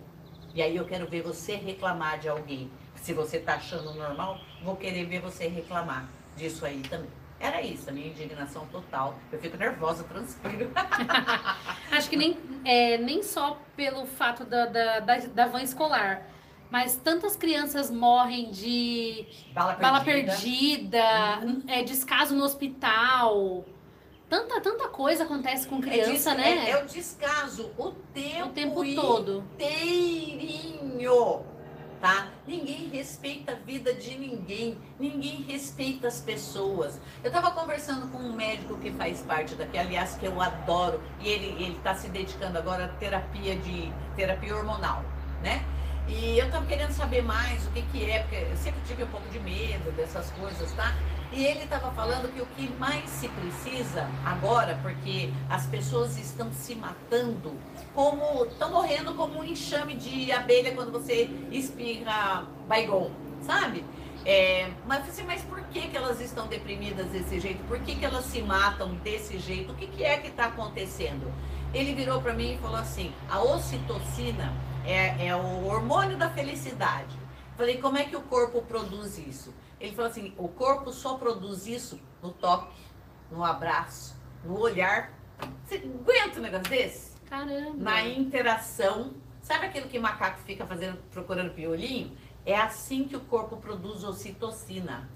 E 0.54 0.62
aí 0.62 0.76
eu 0.76 0.86
quero 0.86 1.06
ver 1.06 1.22
você 1.22 1.56
reclamar 1.56 2.18
de 2.18 2.28
alguém. 2.28 2.70
Se 2.94 3.12
você 3.12 3.38
tá 3.38 3.56
achando 3.56 3.92
normal, 3.94 4.38
vou 4.62 4.76
querer 4.76 5.04
ver 5.04 5.20
você 5.20 5.48
reclamar 5.48 6.08
disso 6.36 6.64
aí 6.64 6.80
também. 6.82 7.10
Era 7.38 7.60
isso, 7.60 7.90
a 7.90 7.92
minha 7.92 8.06
indignação 8.08 8.66
total. 8.66 9.14
Eu 9.30 9.38
fico 9.38 9.56
nervosa, 9.56 10.04
transpiro. 10.04 10.70
Acho 11.92 12.08
que 12.08 12.16
nem, 12.16 12.38
é, 12.64 12.96
nem 12.98 13.22
só 13.22 13.60
pelo 13.76 14.06
fato 14.06 14.44
da, 14.44 14.66
da, 14.66 15.00
da, 15.00 15.16
da 15.18 15.46
van 15.46 15.62
escolar, 15.62 16.26
mas 16.70 16.96
tantas 16.96 17.36
crianças 17.36 17.90
morrem 17.90 18.50
de 18.50 19.26
Bala 19.52 19.74
perdida. 19.74 19.92
bala 19.92 20.04
perdida, 20.04 21.02
é, 21.68 21.82
descaso 21.82 22.34
no 22.34 22.42
hospital. 22.44 23.64
Tanta, 24.28 24.60
tanta 24.60 24.88
coisa 24.88 25.22
acontece 25.22 25.68
com 25.68 25.80
criança, 25.80 26.32
é, 26.32 26.34
né? 26.34 26.66
É, 26.66 26.70
é 26.70 26.82
o 26.82 26.86
descaso 26.86 27.70
o 27.78 27.92
tempo, 28.12 28.46
o 28.46 28.48
tempo 28.48 28.94
todo. 28.96 29.44
inteirinho, 29.54 31.42
tá? 32.00 32.28
Ninguém 32.46 32.88
respeita 32.88 33.52
a 33.52 33.54
vida 33.54 33.94
de 33.94 34.10
ninguém. 34.18 34.25
Ninguém 34.98 35.44
respeita 35.48 36.08
as 36.08 36.20
pessoas. 36.20 37.00
Eu 37.22 37.28
estava 37.28 37.50
conversando 37.50 38.08
com 38.08 38.18
um 38.18 38.32
médico 38.32 38.76
que 38.78 38.90
faz 38.92 39.20
parte 39.22 39.54
daqui, 39.54 39.78
aliás, 39.78 40.16
que 40.16 40.26
eu 40.26 40.40
adoro, 40.40 41.00
e 41.20 41.28
ele 41.28 41.72
está 41.72 41.94
se 41.94 42.08
dedicando 42.08 42.58
agora 42.58 42.84
à 42.84 42.88
terapia 42.88 43.56
de 43.56 43.92
terapia 44.14 44.56
hormonal, 44.56 45.02
né? 45.42 45.64
E 46.08 46.38
eu 46.38 46.46
estava 46.46 46.64
querendo 46.66 46.92
saber 46.92 47.22
mais 47.22 47.66
o 47.66 47.70
que, 47.70 47.82
que 47.82 48.08
é, 48.08 48.20
porque 48.20 48.36
eu 48.36 48.56
sempre 48.56 48.80
tive 48.86 49.02
um 49.02 49.08
pouco 49.08 49.28
de 49.28 49.40
medo 49.40 49.90
dessas 49.96 50.30
coisas, 50.30 50.70
tá? 50.72 50.94
E 51.32 51.44
ele 51.44 51.64
estava 51.64 51.90
falando 51.90 52.32
que 52.32 52.40
o 52.40 52.46
que 52.46 52.72
mais 52.78 53.10
se 53.10 53.28
precisa 53.28 54.08
agora, 54.24 54.78
porque 54.82 55.30
as 55.50 55.66
pessoas 55.66 56.16
estão 56.16 56.52
se 56.52 56.76
matando, 56.76 57.58
como 57.92 58.44
estão 58.44 58.70
morrendo 58.70 59.14
como 59.14 59.40
um 59.40 59.44
enxame 59.44 59.96
de 59.96 60.30
abelha 60.30 60.72
quando 60.74 60.92
você 60.92 61.28
espirra 61.50 62.46
baigon, 62.68 63.10
sabe? 63.42 63.84
É, 64.28 64.68
mas 64.84 65.08
assim, 65.08 65.22
mas 65.22 65.40
por 65.42 65.62
que, 65.68 65.82
que 65.86 65.96
elas 65.96 66.20
estão 66.20 66.48
deprimidas 66.48 67.06
desse 67.10 67.38
jeito? 67.38 67.62
Por 67.68 67.78
que, 67.78 67.94
que 67.94 68.04
elas 68.04 68.24
se 68.24 68.42
matam 68.42 68.96
desse 68.96 69.38
jeito? 69.38 69.72
O 69.72 69.76
que, 69.76 69.86
que 69.86 70.02
é 70.02 70.18
que 70.18 70.26
está 70.26 70.46
acontecendo? 70.46 71.32
Ele 71.72 71.94
virou 71.94 72.20
para 72.20 72.32
mim 72.32 72.54
e 72.54 72.58
falou 72.58 72.76
assim: 72.76 73.14
a 73.30 73.40
ocitocina 73.40 74.52
é, 74.84 75.28
é 75.28 75.36
o 75.36 75.66
hormônio 75.66 76.16
da 76.16 76.28
felicidade. 76.28 77.16
Falei, 77.56 77.78
como 77.78 77.98
é 77.98 78.04
que 78.04 78.16
o 78.16 78.20
corpo 78.22 78.60
produz 78.62 79.16
isso? 79.16 79.54
Ele 79.80 79.94
falou 79.94 80.10
assim: 80.10 80.34
o 80.36 80.48
corpo 80.48 80.90
só 80.90 81.16
produz 81.16 81.68
isso 81.68 82.00
no 82.20 82.32
toque, 82.32 82.74
no 83.30 83.44
abraço, 83.44 84.16
no 84.44 84.58
olhar. 84.58 85.12
Você 85.64 85.76
aguenta 85.76 86.40
um 86.40 86.42
negócio 86.42 86.68
desse? 86.68 87.12
Caramba! 87.26 87.76
Na 87.76 88.02
interação. 88.02 89.14
Sabe 89.40 89.66
aquilo 89.66 89.86
que 89.86 90.00
macaco 90.00 90.40
fica 90.40 90.66
fazendo, 90.66 90.98
procurando 91.12 91.54
piolinho? 91.54 92.10
É 92.46 92.56
assim 92.56 93.04
que 93.04 93.16
o 93.16 93.20
corpo 93.20 93.56
produz 93.56 94.04
ocitocina. 94.04 95.10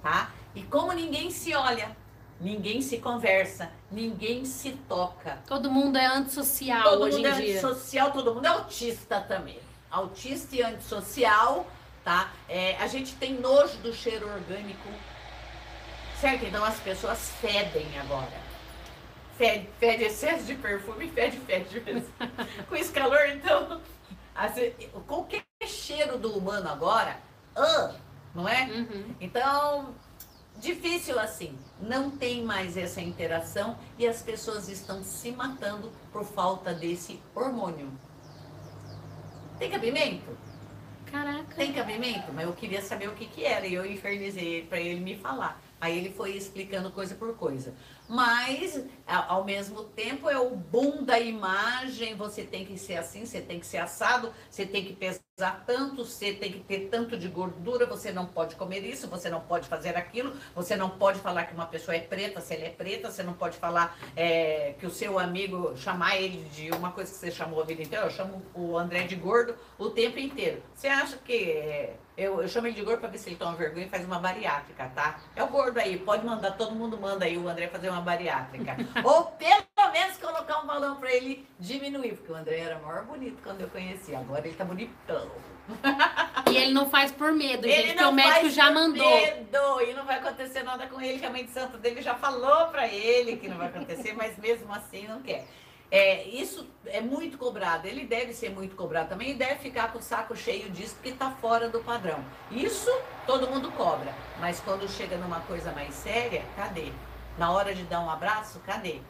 Tá? 0.00 0.30
E 0.54 0.62
como 0.62 0.92
ninguém 0.92 1.32
se 1.32 1.52
olha, 1.52 1.96
ninguém 2.40 2.80
se 2.80 2.98
conversa, 2.98 3.72
ninguém 3.90 4.44
se 4.44 4.70
toca. 4.88 5.42
Todo 5.48 5.68
mundo 5.68 5.98
é 5.98 6.06
antissocial 6.06 6.84
todo 6.84 7.02
hoje 7.02 7.16
mundo 7.16 7.26
em 7.26 7.30
é 7.30 7.34
dia. 7.34 7.52
antissocial, 7.54 8.12
todo 8.12 8.34
mundo 8.34 8.46
é 8.46 8.48
autista 8.48 9.20
também. 9.20 9.58
Autista 9.90 10.54
e 10.54 10.62
antissocial, 10.62 11.66
tá? 12.04 12.32
É, 12.48 12.76
a 12.76 12.86
gente 12.86 13.16
tem 13.16 13.34
nojo 13.34 13.76
do 13.78 13.92
cheiro 13.92 14.32
orgânico, 14.32 14.88
certo? 16.20 16.44
Então 16.44 16.64
as 16.64 16.78
pessoas 16.78 17.30
fedem 17.40 17.98
agora. 17.98 18.46
Fede, 19.36 19.68
fede 19.78 20.04
excesso 20.04 20.44
de 20.44 20.54
perfume, 20.54 21.10
fede, 21.10 21.38
fede. 21.40 21.82
Com 22.68 22.76
esse 22.76 22.92
calor, 22.92 23.26
então, 23.28 23.80
assim, 24.34 24.72
qualquer 25.06 25.44
cheiro 25.66 26.18
do 26.18 26.36
humano 26.36 26.68
agora, 26.68 27.20
ah, 27.54 27.94
não 28.34 28.48
é? 28.48 28.64
Uhum. 28.66 29.14
Então, 29.20 29.94
difícil 30.58 31.18
assim. 31.18 31.58
Não 31.80 32.10
tem 32.10 32.42
mais 32.42 32.76
essa 32.76 33.00
interação 33.00 33.78
e 33.98 34.06
as 34.06 34.22
pessoas 34.22 34.68
estão 34.68 35.02
se 35.04 35.30
matando 35.30 35.92
por 36.12 36.24
falta 36.24 36.72
desse 36.72 37.20
hormônio. 37.34 37.90
Tem 39.58 39.70
cabimento? 39.70 40.36
Caraca. 41.10 41.54
Tem 41.54 41.72
cabimento? 41.72 42.32
Mas 42.32 42.46
eu 42.46 42.52
queria 42.52 42.82
saber 42.82 43.08
o 43.08 43.14
que, 43.14 43.26
que 43.26 43.44
era 43.44 43.66
e 43.66 43.74
eu 43.74 43.86
infernizei 43.86 44.64
para 44.64 44.80
ele 44.80 45.00
me 45.00 45.16
falar. 45.16 45.60
Aí 45.80 45.96
ele 45.98 46.10
foi 46.10 46.32
explicando 46.32 46.90
coisa 46.90 47.14
por 47.14 47.36
coisa. 47.36 47.74
Mas, 48.08 48.82
ao 49.06 49.44
mesmo 49.44 49.84
tempo, 49.84 50.28
é 50.28 50.38
o 50.38 50.56
boom 50.56 51.04
da 51.04 51.18
imagem. 51.18 52.16
Você 52.16 52.44
tem 52.44 52.64
que 52.64 52.78
ser 52.78 52.96
assim, 52.96 53.26
você 53.26 53.40
tem 53.40 53.60
que 53.60 53.66
ser 53.66 53.78
assado, 53.78 54.32
você 54.50 54.64
tem 54.64 54.84
que 54.84 54.94
pesar 54.94 55.25
tanto, 55.66 56.02
você 56.02 56.32
tem 56.32 56.50
que 56.50 56.60
ter 56.60 56.88
tanto 56.88 57.14
de 57.14 57.28
gordura, 57.28 57.84
você 57.84 58.10
não 58.10 58.24
pode 58.24 58.56
comer 58.56 58.82
isso, 58.82 59.06
você 59.06 59.28
não 59.28 59.40
pode 59.40 59.68
fazer 59.68 59.94
aquilo, 59.94 60.32
você 60.54 60.74
não 60.76 60.88
pode 60.88 61.20
falar 61.20 61.44
que 61.44 61.52
uma 61.52 61.66
pessoa 61.66 61.94
é 61.94 62.00
preta 62.00 62.40
se 62.40 62.54
ela 62.54 62.64
é 62.64 62.70
preta, 62.70 63.10
você 63.10 63.22
não 63.22 63.34
pode 63.34 63.58
falar 63.58 63.98
é, 64.16 64.74
que 64.78 64.86
o 64.86 64.90
seu 64.90 65.18
amigo, 65.18 65.76
chamar 65.76 66.16
ele 66.16 66.42
de 66.48 66.70
uma 66.70 66.90
coisa 66.90 67.12
que 67.12 67.18
você 67.18 67.30
chamou 67.30 67.60
a 67.60 67.66
vida 67.66 67.82
inteira. 67.82 68.06
Eu 68.06 68.10
chamo 68.10 68.42
o 68.54 68.78
André 68.78 69.02
de 69.02 69.14
gordo 69.14 69.54
o 69.78 69.90
tempo 69.90 70.18
inteiro. 70.18 70.62
Você 70.74 70.88
acha 70.88 71.18
que. 71.18 71.50
é, 71.50 71.96
eu, 72.16 72.40
eu 72.40 72.48
chamo 72.48 72.66
ele 72.66 72.76
de 72.76 72.82
gordo 72.82 73.00
para 73.00 73.10
ver 73.10 73.18
se 73.18 73.28
ele 73.28 73.36
toma 73.36 73.54
vergonha 73.54 73.84
e 73.84 73.90
faz 73.90 74.02
uma 74.06 74.18
bariátrica, 74.18 74.90
tá? 74.94 75.20
É 75.36 75.42
o 75.42 75.48
gordo 75.48 75.78
aí, 75.78 75.98
pode 75.98 76.24
mandar, 76.24 76.52
todo 76.52 76.74
mundo 76.74 76.98
manda 76.98 77.26
aí 77.26 77.36
o 77.36 77.46
André 77.46 77.68
fazer 77.68 77.90
uma 77.90 78.00
bariátrica. 78.00 78.74
Ou 79.04 79.24
pelo 79.32 79.66
menos 79.96 80.18
colocar 80.18 80.60
um 80.60 80.66
balão 80.66 80.96
para 80.96 81.10
ele 81.10 81.46
diminuir, 81.58 82.16
porque 82.16 82.30
o 82.30 82.36
André 82.36 82.60
era 82.60 82.78
maior 82.78 83.04
bonito 83.04 83.42
quando 83.42 83.62
eu 83.62 83.68
conheci, 83.68 84.14
agora 84.14 84.46
ele 84.46 84.56
tá 84.56 84.64
bonitão. 84.64 85.30
E 86.50 86.56
ele 86.56 86.72
não 86.72 86.88
faz 86.88 87.10
por 87.10 87.32
medo, 87.32 87.66
gente, 87.66 87.78
Ele 87.78 87.88
porque 87.88 88.02
não 88.02 88.10
o 88.10 88.14
médico 88.14 88.50
já 88.50 88.70
mandou. 88.70 89.10
Medo, 89.10 89.80
e 89.80 89.94
não 89.94 90.04
vai 90.04 90.18
acontecer 90.18 90.62
nada 90.62 90.86
com 90.86 91.00
ele, 91.00 91.18
que 91.18 91.26
a 91.26 91.30
mãe 91.30 91.44
de 91.44 91.50
santo 91.50 91.78
dele 91.78 92.02
já 92.02 92.14
falou 92.14 92.68
para 92.68 92.86
ele 92.86 93.36
que 93.36 93.48
não 93.48 93.56
vai 93.56 93.68
acontecer, 93.68 94.12
mas 94.12 94.36
mesmo 94.38 94.72
assim 94.72 95.08
não 95.08 95.22
quer. 95.22 95.46
É, 95.90 96.24
isso 96.24 96.68
é 96.86 97.00
muito 97.00 97.38
cobrado, 97.38 97.86
ele 97.86 98.04
deve 98.04 98.32
ser 98.32 98.50
muito 98.50 98.74
cobrado 98.74 99.08
também 99.08 99.30
e 99.30 99.34
deve 99.34 99.56
ficar 99.56 99.92
com 99.92 99.98
o 99.98 100.02
saco 100.02 100.36
cheio 100.36 100.68
disso 100.70 100.94
porque 100.94 101.10
está 101.10 101.30
fora 101.30 101.68
do 101.68 101.80
padrão. 101.80 102.24
Isso 102.50 102.90
todo 103.24 103.48
mundo 103.48 103.70
cobra, 103.72 104.12
mas 104.40 104.60
quando 104.60 104.88
chega 104.88 105.16
numa 105.16 105.40
coisa 105.40 105.72
mais 105.72 105.94
séria, 105.94 106.44
cadê? 106.56 106.92
Na 107.38 107.52
hora 107.52 107.74
de 107.74 107.84
dar 107.84 108.00
um 108.00 108.10
abraço, 108.10 108.60
cadê? 108.66 109.00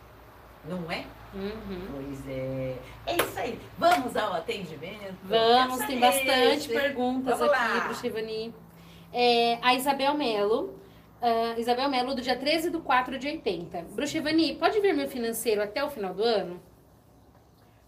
Não 0.68 0.90
é? 0.90 1.04
Uhum. 1.34 1.86
Pois 1.92 2.28
é. 2.28 2.76
É 3.06 3.16
isso 3.16 3.38
aí. 3.38 3.58
Vamos 3.78 4.16
ao 4.16 4.32
atendimento? 4.34 5.14
Vamos, 5.24 5.84
tem 5.84 5.98
bastante 6.00 6.60
gente. 6.60 6.68
perguntas 6.68 7.38
Vamos 7.38 7.54
aqui 7.54 7.74
lá. 7.78 7.80
pro 7.84 7.94
Chivani. 7.94 8.54
É, 9.12 9.58
a 9.62 9.74
Isabel 9.74 10.14
Melo. 10.14 10.74
ah, 11.20 11.54
Isabel 11.58 11.88
Melo, 11.88 12.14
do 12.14 12.22
dia 12.22 12.36
13 12.36 12.70
do 12.70 12.80
4 12.80 13.18
de 13.18 13.28
80. 13.28 13.82
Bruxivani, 13.92 14.54
pode 14.56 14.80
ver 14.80 14.92
meu 14.94 15.08
financeiro 15.08 15.62
até 15.62 15.82
o 15.84 15.90
final 15.90 16.14
do 16.14 16.22
ano? 16.22 16.60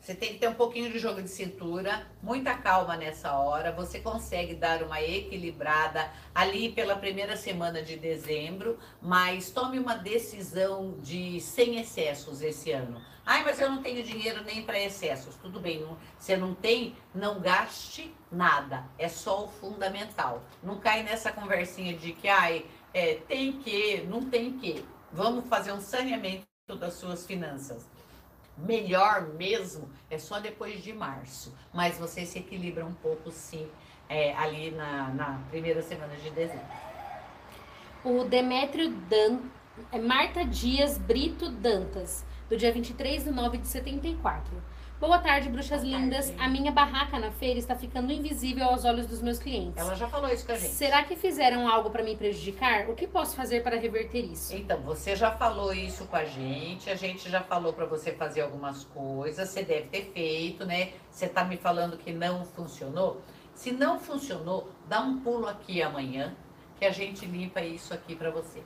Você 0.08 0.14
tem 0.14 0.32
que 0.32 0.38
ter 0.38 0.48
um 0.48 0.54
pouquinho 0.54 0.90
de 0.90 0.98
jogo 0.98 1.20
de 1.20 1.28
cintura, 1.28 2.06
muita 2.22 2.54
calma 2.54 2.96
nessa 2.96 3.34
hora. 3.34 3.72
Você 3.72 4.00
consegue 4.00 4.54
dar 4.54 4.82
uma 4.82 5.02
equilibrada 5.02 6.10
ali 6.34 6.72
pela 6.72 6.96
primeira 6.96 7.36
semana 7.36 7.82
de 7.82 7.94
dezembro, 7.98 8.78
mas 9.02 9.50
tome 9.50 9.78
uma 9.78 9.96
decisão 9.96 10.96
de 11.02 11.38
sem 11.42 11.78
excessos 11.78 12.40
esse 12.40 12.72
ano. 12.72 13.02
Ai, 13.26 13.44
mas 13.44 13.60
eu 13.60 13.68
não 13.68 13.82
tenho 13.82 14.02
dinheiro 14.02 14.42
nem 14.44 14.62
para 14.62 14.80
excessos. 14.80 15.34
Tudo 15.34 15.60
bem, 15.60 15.82
não- 15.82 15.98
você 16.18 16.38
não 16.38 16.54
tem, 16.54 16.96
não 17.14 17.38
gaste 17.38 18.10
nada. 18.32 18.86
É 18.98 19.10
só 19.10 19.44
o 19.44 19.48
fundamental. 19.48 20.42
Não 20.62 20.78
cai 20.80 21.02
nessa 21.02 21.30
conversinha 21.30 21.92
de 21.92 22.14
que 22.14 22.28
ai, 22.28 22.64
é, 22.94 23.16
tem 23.28 23.52
que, 23.60 24.04
não 24.04 24.22
tem 24.24 24.58
que. 24.58 24.82
Vamos 25.12 25.46
fazer 25.50 25.72
um 25.72 25.82
saneamento 25.82 26.46
das 26.78 26.94
suas 26.94 27.26
finanças 27.26 27.97
melhor 28.58 29.28
mesmo 29.34 29.88
é 30.10 30.18
só 30.18 30.40
depois 30.40 30.82
de 30.82 30.92
março. 30.92 31.54
Mas 31.72 31.98
você 31.98 32.24
se 32.24 32.38
equilibra 32.38 32.84
um 32.84 32.94
pouco, 32.94 33.30
sim, 33.30 33.68
é, 34.08 34.34
ali 34.34 34.70
na, 34.70 35.08
na 35.10 35.40
primeira 35.50 35.82
semana 35.82 36.14
de 36.16 36.30
dezembro. 36.30 36.66
O 38.04 38.24
Demétrio 38.24 38.90
Dan... 38.90 39.40
é 39.92 39.98
Marta 39.98 40.44
Dias 40.44 40.96
Brito 40.98 41.50
Dantas, 41.50 42.24
do 42.48 42.56
dia 42.56 42.72
23 42.72 43.24
de 43.24 43.30
9 43.30 43.58
de 43.58 43.68
74. 43.68 44.62
Boa 45.00 45.20
tarde, 45.20 45.48
bruxas 45.48 45.84
Boa 45.84 45.96
lindas. 45.96 46.26
tarde. 46.26 46.42
A 46.42 46.48
minha 46.48 46.72
barraca 46.72 47.20
na 47.20 47.30
feira 47.30 47.56
está 47.56 47.76
ficando 47.76 48.12
invisível 48.12 48.64
aos 48.64 48.84
olhos 48.84 49.06
dos 49.06 49.22
meus 49.22 49.38
clientes. 49.38 49.76
Ela 49.76 49.94
já 49.94 50.08
falou 50.08 50.28
isso 50.28 50.44
com 50.44 50.50
a 50.50 50.56
gente. 50.56 50.72
Será 50.72 51.04
que 51.04 51.14
fizeram 51.14 51.68
algo 51.68 51.88
para 51.88 52.02
me 52.02 52.16
prejudicar? 52.16 52.90
O 52.90 52.96
que 52.96 53.06
posso 53.06 53.36
fazer 53.36 53.62
para 53.62 53.76
reverter 53.76 54.24
isso? 54.24 54.56
Então, 54.56 54.80
você 54.80 55.14
já 55.14 55.30
falou 55.30 55.72
isso 55.72 56.04
com 56.06 56.16
a 56.16 56.24
gente, 56.24 56.90
a 56.90 56.96
gente 56.96 57.30
já 57.30 57.40
falou 57.40 57.72
para 57.72 57.86
você 57.86 58.10
fazer 58.10 58.40
algumas 58.40 58.86
coisas, 58.86 59.48
você 59.48 59.62
deve 59.62 59.86
ter 59.86 60.10
feito, 60.12 60.66
né? 60.66 60.90
Você 61.12 61.28
tá 61.28 61.44
me 61.44 61.56
falando 61.56 61.96
que 61.96 62.12
não 62.12 62.44
funcionou? 62.44 63.22
Se 63.54 63.70
não 63.70 64.00
funcionou, 64.00 64.68
dá 64.88 65.00
um 65.00 65.20
pulo 65.20 65.46
aqui 65.46 65.80
amanhã, 65.80 66.34
que 66.76 66.84
a 66.84 66.90
gente 66.90 67.24
limpa 67.24 67.60
isso 67.60 67.94
aqui 67.94 68.16
para 68.16 68.32
você. 68.32 68.64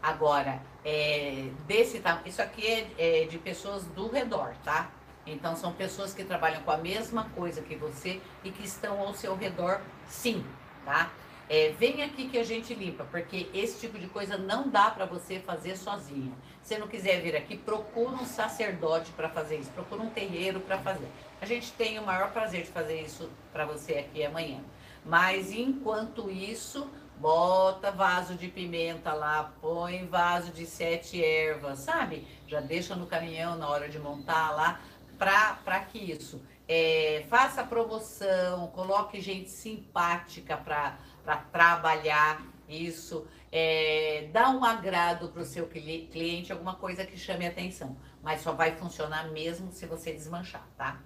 Agora, 0.00 0.62
é, 0.84 1.48
desse 1.66 1.98
tamanho, 1.98 2.28
isso 2.28 2.40
aqui 2.40 2.64
é, 2.64 3.22
é 3.22 3.24
de 3.24 3.38
pessoas 3.38 3.84
do 3.86 4.08
redor, 4.08 4.54
tá? 4.64 4.90
Então, 5.26 5.54
são 5.54 5.72
pessoas 5.72 6.12
que 6.12 6.24
trabalham 6.24 6.62
com 6.62 6.70
a 6.70 6.76
mesma 6.76 7.28
coisa 7.30 7.62
que 7.62 7.76
você 7.76 8.20
e 8.42 8.50
que 8.50 8.64
estão 8.64 9.00
ao 9.00 9.14
seu 9.14 9.36
redor, 9.36 9.80
sim, 10.06 10.44
tá? 10.84 11.10
É, 11.48 11.70
vem 11.78 12.02
aqui 12.02 12.28
que 12.28 12.38
a 12.38 12.44
gente 12.44 12.72
limpa, 12.74 13.04
porque 13.04 13.48
esse 13.52 13.78
tipo 13.78 13.98
de 13.98 14.06
coisa 14.06 14.38
não 14.38 14.68
dá 14.68 14.90
para 14.90 15.04
você 15.04 15.38
fazer 15.38 15.76
sozinho. 15.76 16.34
Se 16.62 16.78
não 16.78 16.88
quiser 16.88 17.20
vir 17.20 17.36
aqui, 17.36 17.56
procura 17.58 18.16
um 18.16 18.24
sacerdote 18.24 19.10
para 19.12 19.28
fazer 19.28 19.58
isso, 19.58 19.70
procura 19.70 20.00
um 20.00 20.08
terreiro 20.08 20.60
para 20.60 20.78
fazer. 20.78 21.08
A 21.40 21.46
gente 21.46 21.72
tem 21.72 21.98
o 21.98 22.06
maior 22.06 22.30
prazer 22.32 22.62
de 22.62 22.70
fazer 22.70 23.02
isso 23.02 23.30
para 23.52 23.66
você 23.66 23.94
aqui 23.94 24.24
amanhã. 24.24 24.60
Mas 25.04 25.52
enquanto 25.52 26.30
isso, 26.30 26.88
bota 27.18 27.90
vaso 27.90 28.34
de 28.34 28.48
pimenta 28.48 29.12
lá, 29.12 29.52
põe 29.60 30.06
vaso 30.06 30.52
de 30.52 30.64
sete 30.64 31.22
ervas, 31.22 31.80
sabe? 31.80 32.26
Já 32.46 32.60
deixa 32.60 32.94
no 32.94 33.06
caminhão 33.06 33.56
na 33.56 33.68
hora 33.68 33.88
de 33.88 33.98
montar 33.98 34.52
lá, 34.52 34.80
para 35.24 35.80
que 35.80 35.98
isso. 35.98 36.42
é, 36.68 37.24
faça 37.28 37.62
promoção, 37.62 38.68
coloque 38.68 39.20
gente 39.20 39.50
simpática 39.50 40.56
para 40.56 41.36
trabalhar 41.52 42.42
isso, 42.68 43.26
é, 43.50 44.28
dá 44.32 44.50
um 44.50 44.64
agrado 44.64 45.28
para 45.28 45.42
o 45.42 45.44
seu 45.44 45.68
cliente, 45.68 46.52
alguma 46.52 46.76
coisa 46.76 47.04
que 47.04 47.18
chame 47.18 47.46
atenção. 47.46 47.96
Mas 48.22 48.40
só 48.40 48.52
vai 48.52 48.76
funcionar 48.76 49.30
mesmo 49.30 49.72
se 49.72 49.84
você 49.86 50.12
desmanchar, 50.12 50.66
tá? 50.76 51.00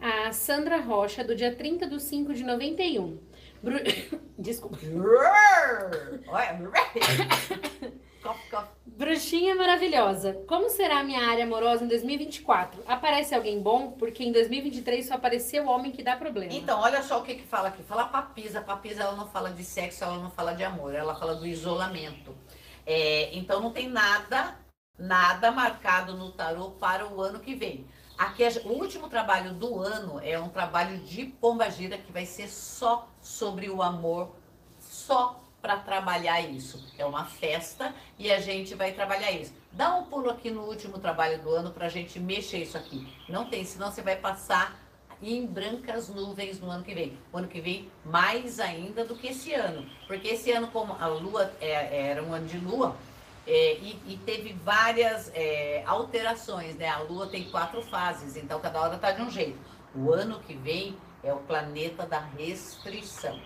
A 0.00 0.32
Sandra 0.32 0.80
Rocha, 0.80 1.22
do 1.22 1.34
dia 1.34 1.54
30 1.54 1.86
de 1.86 2.00
5 2.00 2.34
de 2.34 2.42
91. 2.42 3.18
Bru... 3.62 3.76
Desculpa. 4.36 4.78
Bruxinha 8.96 9.56
maravilhosa. 9.56 10.34
Como 10.46 10.70
será 10.70 11.00
a 11.00 11.02
minha 11.02 11.28
área 11.28 11.42
amorosa 11.42 11.84
em 11.84 11.88
2024? 11.88 12.80
Aparece 12.86 13.34
alguém 13.34 13.60
bom? 13.60 13.90
Porque 13.90 14.22
em 14.22 14.30
2023 14.30 15.08
só 15.08 15.14
apareceu 15.14 15.64
o 15.64 15.68
homem 15.68 15.90
que 15.90 16.00
dá 16.00 16.16
problema. 16.16 16.52
Então, 16.52 16.80
olha 16.80 17.02
só 17.02 17.18
o 17.18 17.24
que 17.24 17.34
que 17.34 17.42
fala 17.42 17.68
aqui. 17.68 17.82
Fala 17.82 18.04
papisa. 18.04 18.60
Papisa, 18.60 19.02
ela 19.02 19.16
não 19.16 19.26
fala 19.26 19.50
de 19.50 19.64
sexo, 19.64 20.04
ela 20.04 20.18
não 20.18 20.30
fala 20.30 20.54
de 20.54 20.62
amor. 20.62 20.94
Ela 20.94 21.16
fala 21.16 21.34
do 21.34 21.44
isolamento. 21.44 22.36
É, 22.86 23.36
então, 23.36 23.60
não 23.60 23.72
tem 23.72 23.88
nada, 23.88 24.56
nada 24.96 25.50
marcado 25.50 26.14
no 26.14 26.30
tarô 26.30 26.70
para 26.70 27.04
o 27.04 27.20
ano 27.20 27.40
que 27.40 27.56
vem. 27.56 27.84
Aqui, 28.16 28.44
o 28.64 28.68
último 28.68 29.08
trabalho 29.08 29.54
do 29.54 29.76
ano 29.80 30.20
é 30.22 30.38
um 30.38 30.48
trabalho 30.48 30.98
de 30.98 31.24
pombagira 31.24 31.98
que 31.98 32.12
vai 32.12 32.26
ser 32.26 32.48
só 32.48 33.08
sobre 33.20 33.68
o 33.68 33.82
amor, 33.82 34.36
só 34.78 35.43
para 35.64 35.78
trabalhar 35.78 36.42
isso. 36.42 36.92
É 36.98 37.06
uma 37.06 37.24
festa 37.24 37.94
e 38.18 38.30
a 38.30 38.38
gente 38.38 38.74
vai 38.74 38.92
trabalhar 38.92 39.32
isso. 39.32 39.54
Dá 39.72 39.94
um 39.94 40.04
pulo 40.04 40.28
aqui 40.28 40.50
no 40.50 40.60
último 40.60 40.98
trabalho 40.98 41.40
do 41.40 41.48
ano 41.48 41.70
para 41.70 41.86
a 41.86 41.88
gente 41.88 42.20
mexer 42.20 42.58
isso 42.58 42.76
aqui. 42.76 43.08
Não 43.30 43.46
tem, 43.46 43.64
senão 43.64 43.90
você 43.90 44.02
vai 44.02 44.14
passar 44.14 44.78
em 45.22 45.46
brancas 45.46 46.10
nuvens 46.10 46.60
no 46.60 46.70
ano 46.70 46.84
que 46.84 46.94
vem. 46.94 47.16
O 47.32 47.38
ano 47.38 47.48
que 47.48 47.62
vem, 47.62 47.90
mais 48.04 48.60
ainda 48.60 49.06
do 49.06 49.16
que 49.16 49.28
esse 49.28 49.54
ano. 49.54 49.88
Porque 50.06 50.28
esse 50.28 50.52
ano, 50.52 50.68
como 50.68 50.92
a 51.00 51.06
lua 51.06 51.50
é, 51.62 52.10
era 52.10 52.22
um 52.22 52.34
ano 52.34 52.46
de 52.46 52.58
lua, 52.58 52.94
é, 53.46 53.78
e, 53.78 53.98
e, 54.06 54.20
teve 54.26 54.52
várias 54.52 55.30
é, 55.34 55.82
alterações, 55.86 56.76
né? 56.76 56.88
A 56.88 56.98
lua 56.98 57.26
tem 57.26 57.44
quatro 57.44 57.80
fases, 57.80 58.36
então 58.36 58.60
cada 58.60 58.82
hora 58.82 58.96
está 58.96 59.12
de 59.12 59.22
um 59.22 59.30
jeito. 59.30 59.58
O 59.94 60.12
ano 60.12 60.40
que 60.40 60.52
vem 60.52 60.94
é 61.22 61.32
o 61.32 61.38
planeta 61.38 62.04
da 62.04 62.20
restrição. 62.20 63.40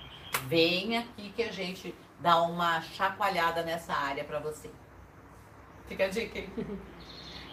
Vem 0.48 0.98
aqui 0.98 1.32
que 1.34 1.42
a 1.42 1.52
gente 1.52 1.94
dar 2.20 2.42
uma 2.42 2.80
chacoalhada 2.80 3.62
nessa 3.62 3.92
área 3.92 4.24
para 4.24 4.38
você. 4.38 4.70
Fica 5.86 6.04
a 6.04 6.08
dica. 6.08 6.42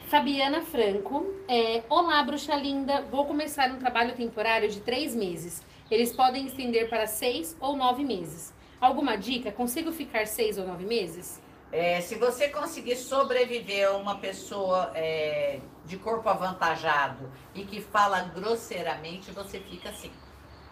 Fabiana 0.08 0.62
Franco, 0.62 1.26
é, 1.48 1.84
olá 1.90 2.22
bruxa 2.22 2.56
linda, 2.56 3.02
vou 3.10 3.26
começar 3.26 3.72
um 3.72 3.80
trabalho 3.80 4.14
temporário 4.16 4.70
de 4.70 4.80
três 4.82 5.16
meses. 5.16 5.64
Eles 5.90 6.14
podem 6.14 6.46
estender 6.46 6.90
para 6.90 7.08
seis 7.08 7.58
ou 7.60 7.76
nove 7.76 8.04
meses. 8.04 8.54
Alguma 8.80 9.16
dica? 9.16 9.52
Consigo 9.52 9.92
ficar 9.92 10.28
seis 10.28 10.58
ou 10.58 10.68
nove 10.68 10.86
meses? 10.86 11.42
É, 11.72 12.00
se 12.02 12.16
você 12.16 12.50
conseguir 12.50 12.96
sobreviver 12.96 13.88
a 13.88 13.98
uma 13.98 14.18
pessoa 14.18 14.92
é, 14.94 15.60
de 15.86 15.98
corpo 15.98 16.30
avantajado 16.30 17.32
e 17.54 17.66
que 17.66 17.82
fala 17.82 18.22
grosseiramente, 18.22 19.32
você 19.32 19.60
fica 19.60 19.90
assim 19.90 20.12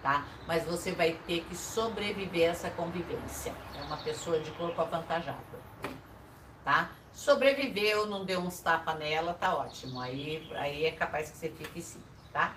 tá? 0.04 0.26
Mas 0.46 0.66
você 0.66 0.92
vai 0.92 1.13
ter 1.26 1.46
que 1.46 1.56
sobreviver 1.56 2.50
a 2.50 2.52
essa 2.52 2.70
convivência. 2.70 3.56
É 3.80 3.82
uma 3.84 3.98
pessoa 3.98 4.38
de 4.39 4.52
corpo 4.52 4.80
avantajado, 4.80 5.39
tá? 6.63 6.92
Sobreviveu, 7.13 8.06
não 8.06 8.26
deu 8.26 8.39
uns 8.39 8.60
tapas 8.60 9.00
nela, 9.00 9.34
tá 9.34 9.56
ótimo. 9.56 10.00
Aí, 10.02 10.52
aí 10.56 10.86
é 10.86 10.92
capaz 10.92 11.32
que 11.32 11.38
você 11.38 11.50
fique 11.50 11.82
sim, 11.82 12.02
tá? 12.34 12.54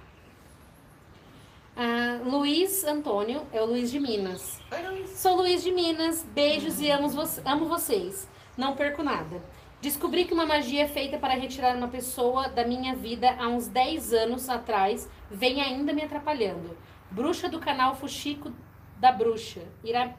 Ah, 1.76 2.20
Luiz 2.24 2.84
Antônio, 2.84 3.46
é 3.52 3.60
o 3.60 3.66
Luiz 3.66 3.90
de 3.90 4.00
Minas. 4.00 4.60
Oi, 4.72 4.82
Luiz. 4.88 5.10
Sou 5.10 5.36
Luiz 5.36 5.62
de 5.62 5.70
Minas, 5.70 6.24
beijos 6.24 6.78
uhum. 6.78 6.84
e 6.84 6.90
amo, 6.90 7.08
vo 7.08 7.22
amo 7.44 7.66
vocês. 7.66 8.26
Não 8.56 8.74
perco 8.74 9.02
nada. 9.02 9.42
Descobri 9.82 10.24
que 10.24 10.32
uma 10.32 10.46
magia 10.46 10.84
é 10.84 10.88
feita 10.88 11.18
para 11.18 11.34
retirar 11.34 11.76
uma 11.76 11.86
pessoa 11.86 12.48
da 12.48 12.66
minha 12.66 12.94
vida 12.94 13.36
há 13.38 13.46
uns 13.46 13.68
10 13.68 14.14
anos 14.14 14.48
atrás 14.48 15.06
vem 15.30 15.60
ainda 15.60 15.92
me 15.92 16.02
atrapalhando. 16.02 16.74
Bruxa 17.10 17.48
do 17.48 17.60
canal 17.60 17.94
Fuxico 17.94 18.52
da 18.98 19.12
Bruxa 19.12 19.62
irá. 19.82 20.14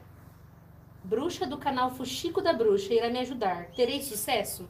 Bruxa 1.04 1.46
do 1.46 1.58
canal 1.58 1.90
Fuxico 1.90 2.42
da 2.42 2.52
Bruxa 2.52 2.92
irá 2.92 3.08
me 3.08 3.20
ajudar. 3.20 3.66
Terei 3.76 4.02
sucesso? 4.02 4.68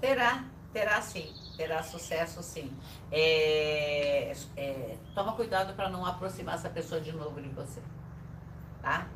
Terá, 0.00 0.44
terá 0.72 1.00
sim. 1.02 1.32
Terá 1.56 1.82
sucesso 1.82 2.42
sim. 2.42 2.72
É, 3.12 4.32
é, 4.56 4.96
toma 5.14 5.32
cuidado 5.32 5.74
para 5.74 5.90
não 5.90 6.06
aproximar 6.06 6.54
essa 6.54 6.70
pessoa 6.70 7.00
de 7.00 7.12
novo 7.12 7.40
de 7.40 7.48
você. 7.50 7.82
Tá? 8.80 9.06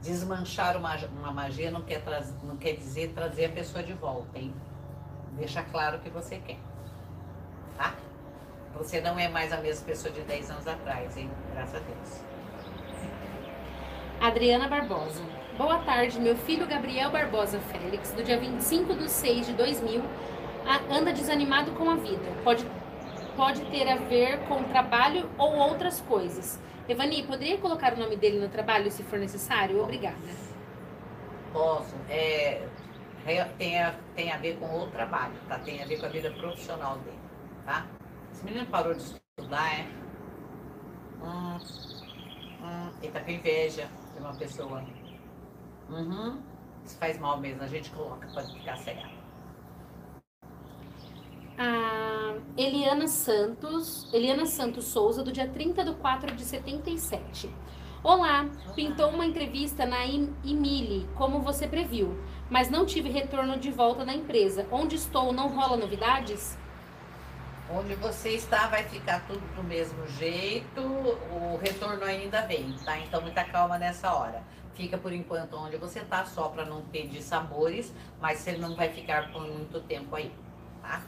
Desmanchar 0.00 0.76
uma, 0.76 0.94
uma 1.06 1.32
magia 1.32 1.70
não 1.70 1.82
quer, 1.82 2.02
não 2.42 2.56
quer 2.56 2.74
dizer 2.74 3.12
trazer 3.14 3.46
a 3.46 3.52
pessoa 3.52 3.82
de 3.82 3.94
volta, 3.94 4.38
hein? 4.38 4.54
Deixa 5.32 5.62
claro 5.62 5.96
o 5.96 6.00
que 6.00 6.10
você 6.10 6.38
quer. 6.38 6.58
Tá? 7.76 7.94
Você 8.76 9.00
não 9.00 9.18
é 9.18 9.28
mais 9.28 9.52
a 9.52 9.56
mesma 9.58 9.84
pessoa 9.86 10.12
de 10.12 10.20
10 10.20 10.50
anos 10.50 10.68
atrás, 10.68 11.16
hein? 11.16 11.30
Graças 11.52 11.76
a 11.76 11.78
Deus. 11.78 12.22
Adriana 14.20 14.68
Barbosa. 14.68 15.22
Boa 15.56 15.78
tarde, 15.78 16.20
meu 16.20 16.36
filho 16.36 16.66
Gabriel 16.66 17.10
Barbosa 17.10 17.58
Félix, 17.58 18.12
do 18.12 18.22
dia 18.22 18.38
25 18.38 18.94
de 18.94 19.10
6 19.10 19.46
de 19.46 19.52
2000, 19.54 20.02
anda 20.90 21.12
desanimado 21.12 21.72
com 21.72 21.90
a 21.90 21.96
vida. 21.96 22.30
Pode, 22.44 22.64
pode 23.36 23.64
ter 23.66 23.88
a 23.88 23.96
ver 23.96 24.38
com 24.46 24.62
trabalho 24.64 25.28
ou 25.36 25.56
outras 25.56 26.00
coisas. 26.00 26.60
Evani, 26.88 27.22
poderia 27.24 27.58
colocar 27.58 27.94
o 27.94 27.96
nome 27.96 28.16
dele 28.16 28.38
no 28.38 28.48
trabalho 28.48 28.90
se 28.90 29.02
for 29.02 29.18
necessário? 29.18 29.82
Obrigada. 29.82 30.16
Posso. 31.52 31.94
É, 32.08 32.62
tem, 33.58 33.80
a, 33.80 33.94
tem 34.14 34.32
a 34.32 34.36
ver 34.36 34.56
com 34.58 34.66
o 34.66 34.86
trabalho, 34.88 35.34
tá? 35.48 35.58
Tem 35.58 35.82
a 35.82 35.86
ver 35.86 35.98
com 35.98 36.06
a 36.06 36.08
vida 36.08 36.30
profissional 36.30 36.96
dele, 36.98 37.18
tá? 37.66 37.84
Esse 38.38 38.44
menino 38.44 38.66
parou 38.66 38.94
de 38.94 39.02
estudar, 39.02 39.80
é? 39.80 39.88
Hum, 41.20 41.58
hum, 42.62 42.90
ele 43.02 43.10
tá 43.10 43.20
com 43.20 43.32
inveja 43.32 43.90
de 44.14 44.20
uma 44.20 44.32
pessoa. 44.32 44.84
Uhum. 45.90 46.40
Isso 46.84 46.96
faz 46.98 47.18
mal 47.18 47.40
mesmo, 47.40 47.64
a 47.64 47.66
gente 47.66 47.90
coloca 47.90 48.28
para 48.28 48.44
ficar 48.44 48.76
cega. 48.76 49.10
A 51.58 52.36
Eliana 52.56 53.08
Santos, 53.08 54.08
Eliana 54.14 54.46
Santos 54.46 54.84
Souza, 54.84 55.24
do 55.24 55.32
dia 55.32 55.48
30 55.48 55.84
de 55.84 55.94
4 55.96 56.36
de 56.36 56.44
77. 56.44 57.52
Olá, 58.04 58.42
Olá. 58.42 58.74
pintou 58.76 59.08
uma 59.08 59.26
entrevista 59.26 59.84
na 59.84 60.06
Emile, 60.06 61.08
como 61.16 61.40
você 61.40 61.66
previu, 61.66 62.16
mas 62.48 62.70
não 62.70 62.86
tive 62.86 63.10
retorno 63.10 63.58
de 63.58 63.72
volta 63.72 64.04
na 64.04 64.14
empresa. 64.14 64.64
Onde 64.70 64.94
estou, 64.94 65.32
não 65.32 65.48
rola 65.48 65.76
novidades? 65.76 66.56
Onde 67.70 67.94
você 67.96 68.30
está 68.30 68.66
vai 68.66 68.82
ficar 68.84 69.26
tudo 69.26 69.42
do 69.54 69.62
mesmo 69.62 70.06
jeito, 70.08 70.80
o 70.80 71.58
retorno 71.62 72.02
ainda 72.02 72.40
vem, 72.42 72.74
tá? 72.84 72.98
Então 72.98 73.20
muita 73.20 73.44
calma 73.44 73.78
nessa 73.78 74.12
hora. 74.14 74.42
Fica 74.74 74.96
por 74.96 75.12
enquanto 75.12 75.54
onde 75.54 75.76
você 75.76 75.98
está, 75.98 76.24
só 76.24 76.48
para 76.48 76.64
não 76.64 76.80
pedir 76.82 77.20
sabores, 77.20 77.92
mas 78.20 78.38
você 78.38 78.52
não 78.52 78.74
vai 78.74 78.88
ficar 78.88 79.30
por 79.32 79.42
muito 79.42 79.80
tempo 79.80 80.16
aí, 80.16 80.32
tá? 80.80 81.02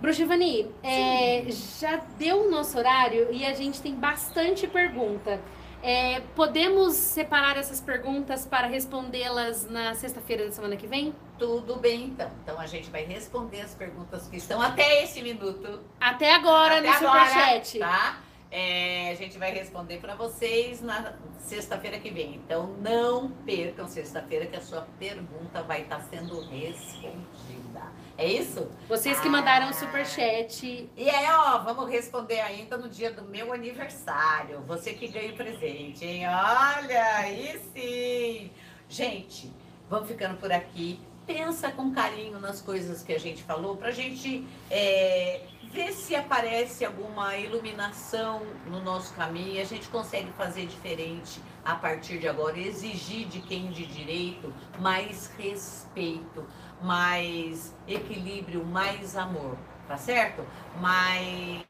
Bruxivani, 0.00 0.70
é, 0.82 1.44
já 1.50 1.96
deu 2.18 2.46
o 2.46 2.50
nosso 2.50 2.76
horário 2.78 3.32
e 3.32 3.44
a 3.46 3.54
gente 3.54 3.80
tem 3.80 3.94
bastante 3.94 4.66
pergunta. 4.66 5.40
É, 5.82 6.20
podemos 6.36 6.94
separar 6.94 7.56
essas 7.56 7.80
perguntas 7.80 8.46
para 8.46 8.68
respondê-las 8.68 9.68
na 9.68 9.94
sexta-feira 9.94 10.46
da 10.46 10.52
semana 10.52 10.76
que 10.76 10.86
vem? 10.86 11.12
Tudo 11.38 11.76
bem, 11.76 12.04
então. 12.04 12.30
Então 12.44 12.60
a 12.60 12.66
gente 12.66 12.88
vai 12.88 13.04
responder 13.04 13.62
as 13.62 13.74
perguntas 13.74 14.28
que 14.28 14.36
estão 14.36 14.62
até 14.62 15.02
esse 15.02 15.20
minuto. 15.20 15.80
Até 16.00 16.34
agora 16.34 16.78
até 16.78 16.88
no 16.88 16.94
Superchat. 16.94 17.78
Tá? 17.80 18.18
É, 18.54 19.10
a 19.10 19.14
gente 19.14 19.38
vai 19.38 19.50
responder 19.50 19.96
para 19.96 20.14
vocês 20.14 20.82
na 20.82 21.14
sexta-feira 21.38 21.98
que 21.98 22.10
vem. 22.10 22.34
Então 22.34 22.66
não 22.82 23.30
percam 23.30 23.88
sexta-feira 23.88 24.44
que 24.44 24.54
a 24.54 24.60
sua 24.60 24.86
pergunta 24.98 25.62
vai 25.62 25.80
estar 25.80 26.00
sendo 26.00 26.38
respondida. 26.42 27.90
É 28.18 28.26
isso? 28.26 28.70
Vocês 28.86 29.18
que 29.20 29.28
mandaram 29.30 29.70
o 29.70 29.72
super 29.72 30.04
chat. 30.04 30.90
E 30.94 31.08
aí, 31.08 31.26
ó, 31.32 31.60
vamos 31.60 31.90
responder 31.90 32.40
ainda 32.40 32.76
no 32.76 32.90
dia 32.90 33.10
do 33.10 33.24
meu 33.24 33.54
aniversário. 33.54 34.60
Você 34.66 34.92
que 34.92 35.08
ganha 35.08 35.32
o 35.32 35.36
presente, 35.36 36.04
hein? 36.04 36.24
Olha, 36.28 37.16
aí 37.16 37.58
sim! 37.74 38.50
Gente, 38.86 39.50
vamos 39.88 40.08
ficando 40.08 40.36
por 40.36 40.52
aqui. 40.52 41.00
Pensa 41.26 41.70
com 41.70 41.90
carinho 41.90 42.38
nas 42.38 42.60
coisas 42.60 43.02
que 43.02 43.14
a 43.14 43.18
gente 43.18 43.42
falou, 43.44 43.76
pra 43.78 43.92
gente 43.92 44.46
é, 44.70 45.40
ver 45.72 45.92
se 45.92 46.14
aparece 46.14 46.84
alguma 46.84 47.36
iluminação 47.36 48.42
no 48.66 48.80
nosso 48.80 49.14
caminho. 49.14 49.60
A 49.60 49.64
gente 49.64 49.88
consegue 49.88 50.30
fazer 50.32 50.66
diferente 50.66 51.40
a 51.64 51.74
partir 51.74 52.18
de 52.18 52.28
agora, 52.28 52.58
exigir 52.58 53.26
de 53.28 53.40
quem 53.40 53.70
de 53.70 53.86
direito 53.86 54.52
mais 54.78 55.32
respeito 55.38 56.46
mais 56.82 57.74
equilíbrio, 57.86 58.64
mais 58.64 59.16
amor. 59.16 59.56
tá 59.86 59.96
certo? 59.96 60.44
Mas 60.80 61.64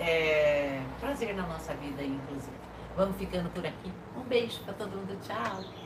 é 0.00 0.82
prazer 1.00 1.34
na 1.34 1.46
nossa 1.46 1.74
vida, 1.74 2.02
inclusive. 2.02 2.56
Vamos 2.96 3.16
ficando 3.16 3.50
por 3.50 3.66
aqui. 3.66 3.92
Um 4.16 4.22
beijo 4.22 4.60
para 4.60 4.74
todo 4.74 4.96
mundo. 4.96 5.18
Tchau. 5.22 5.85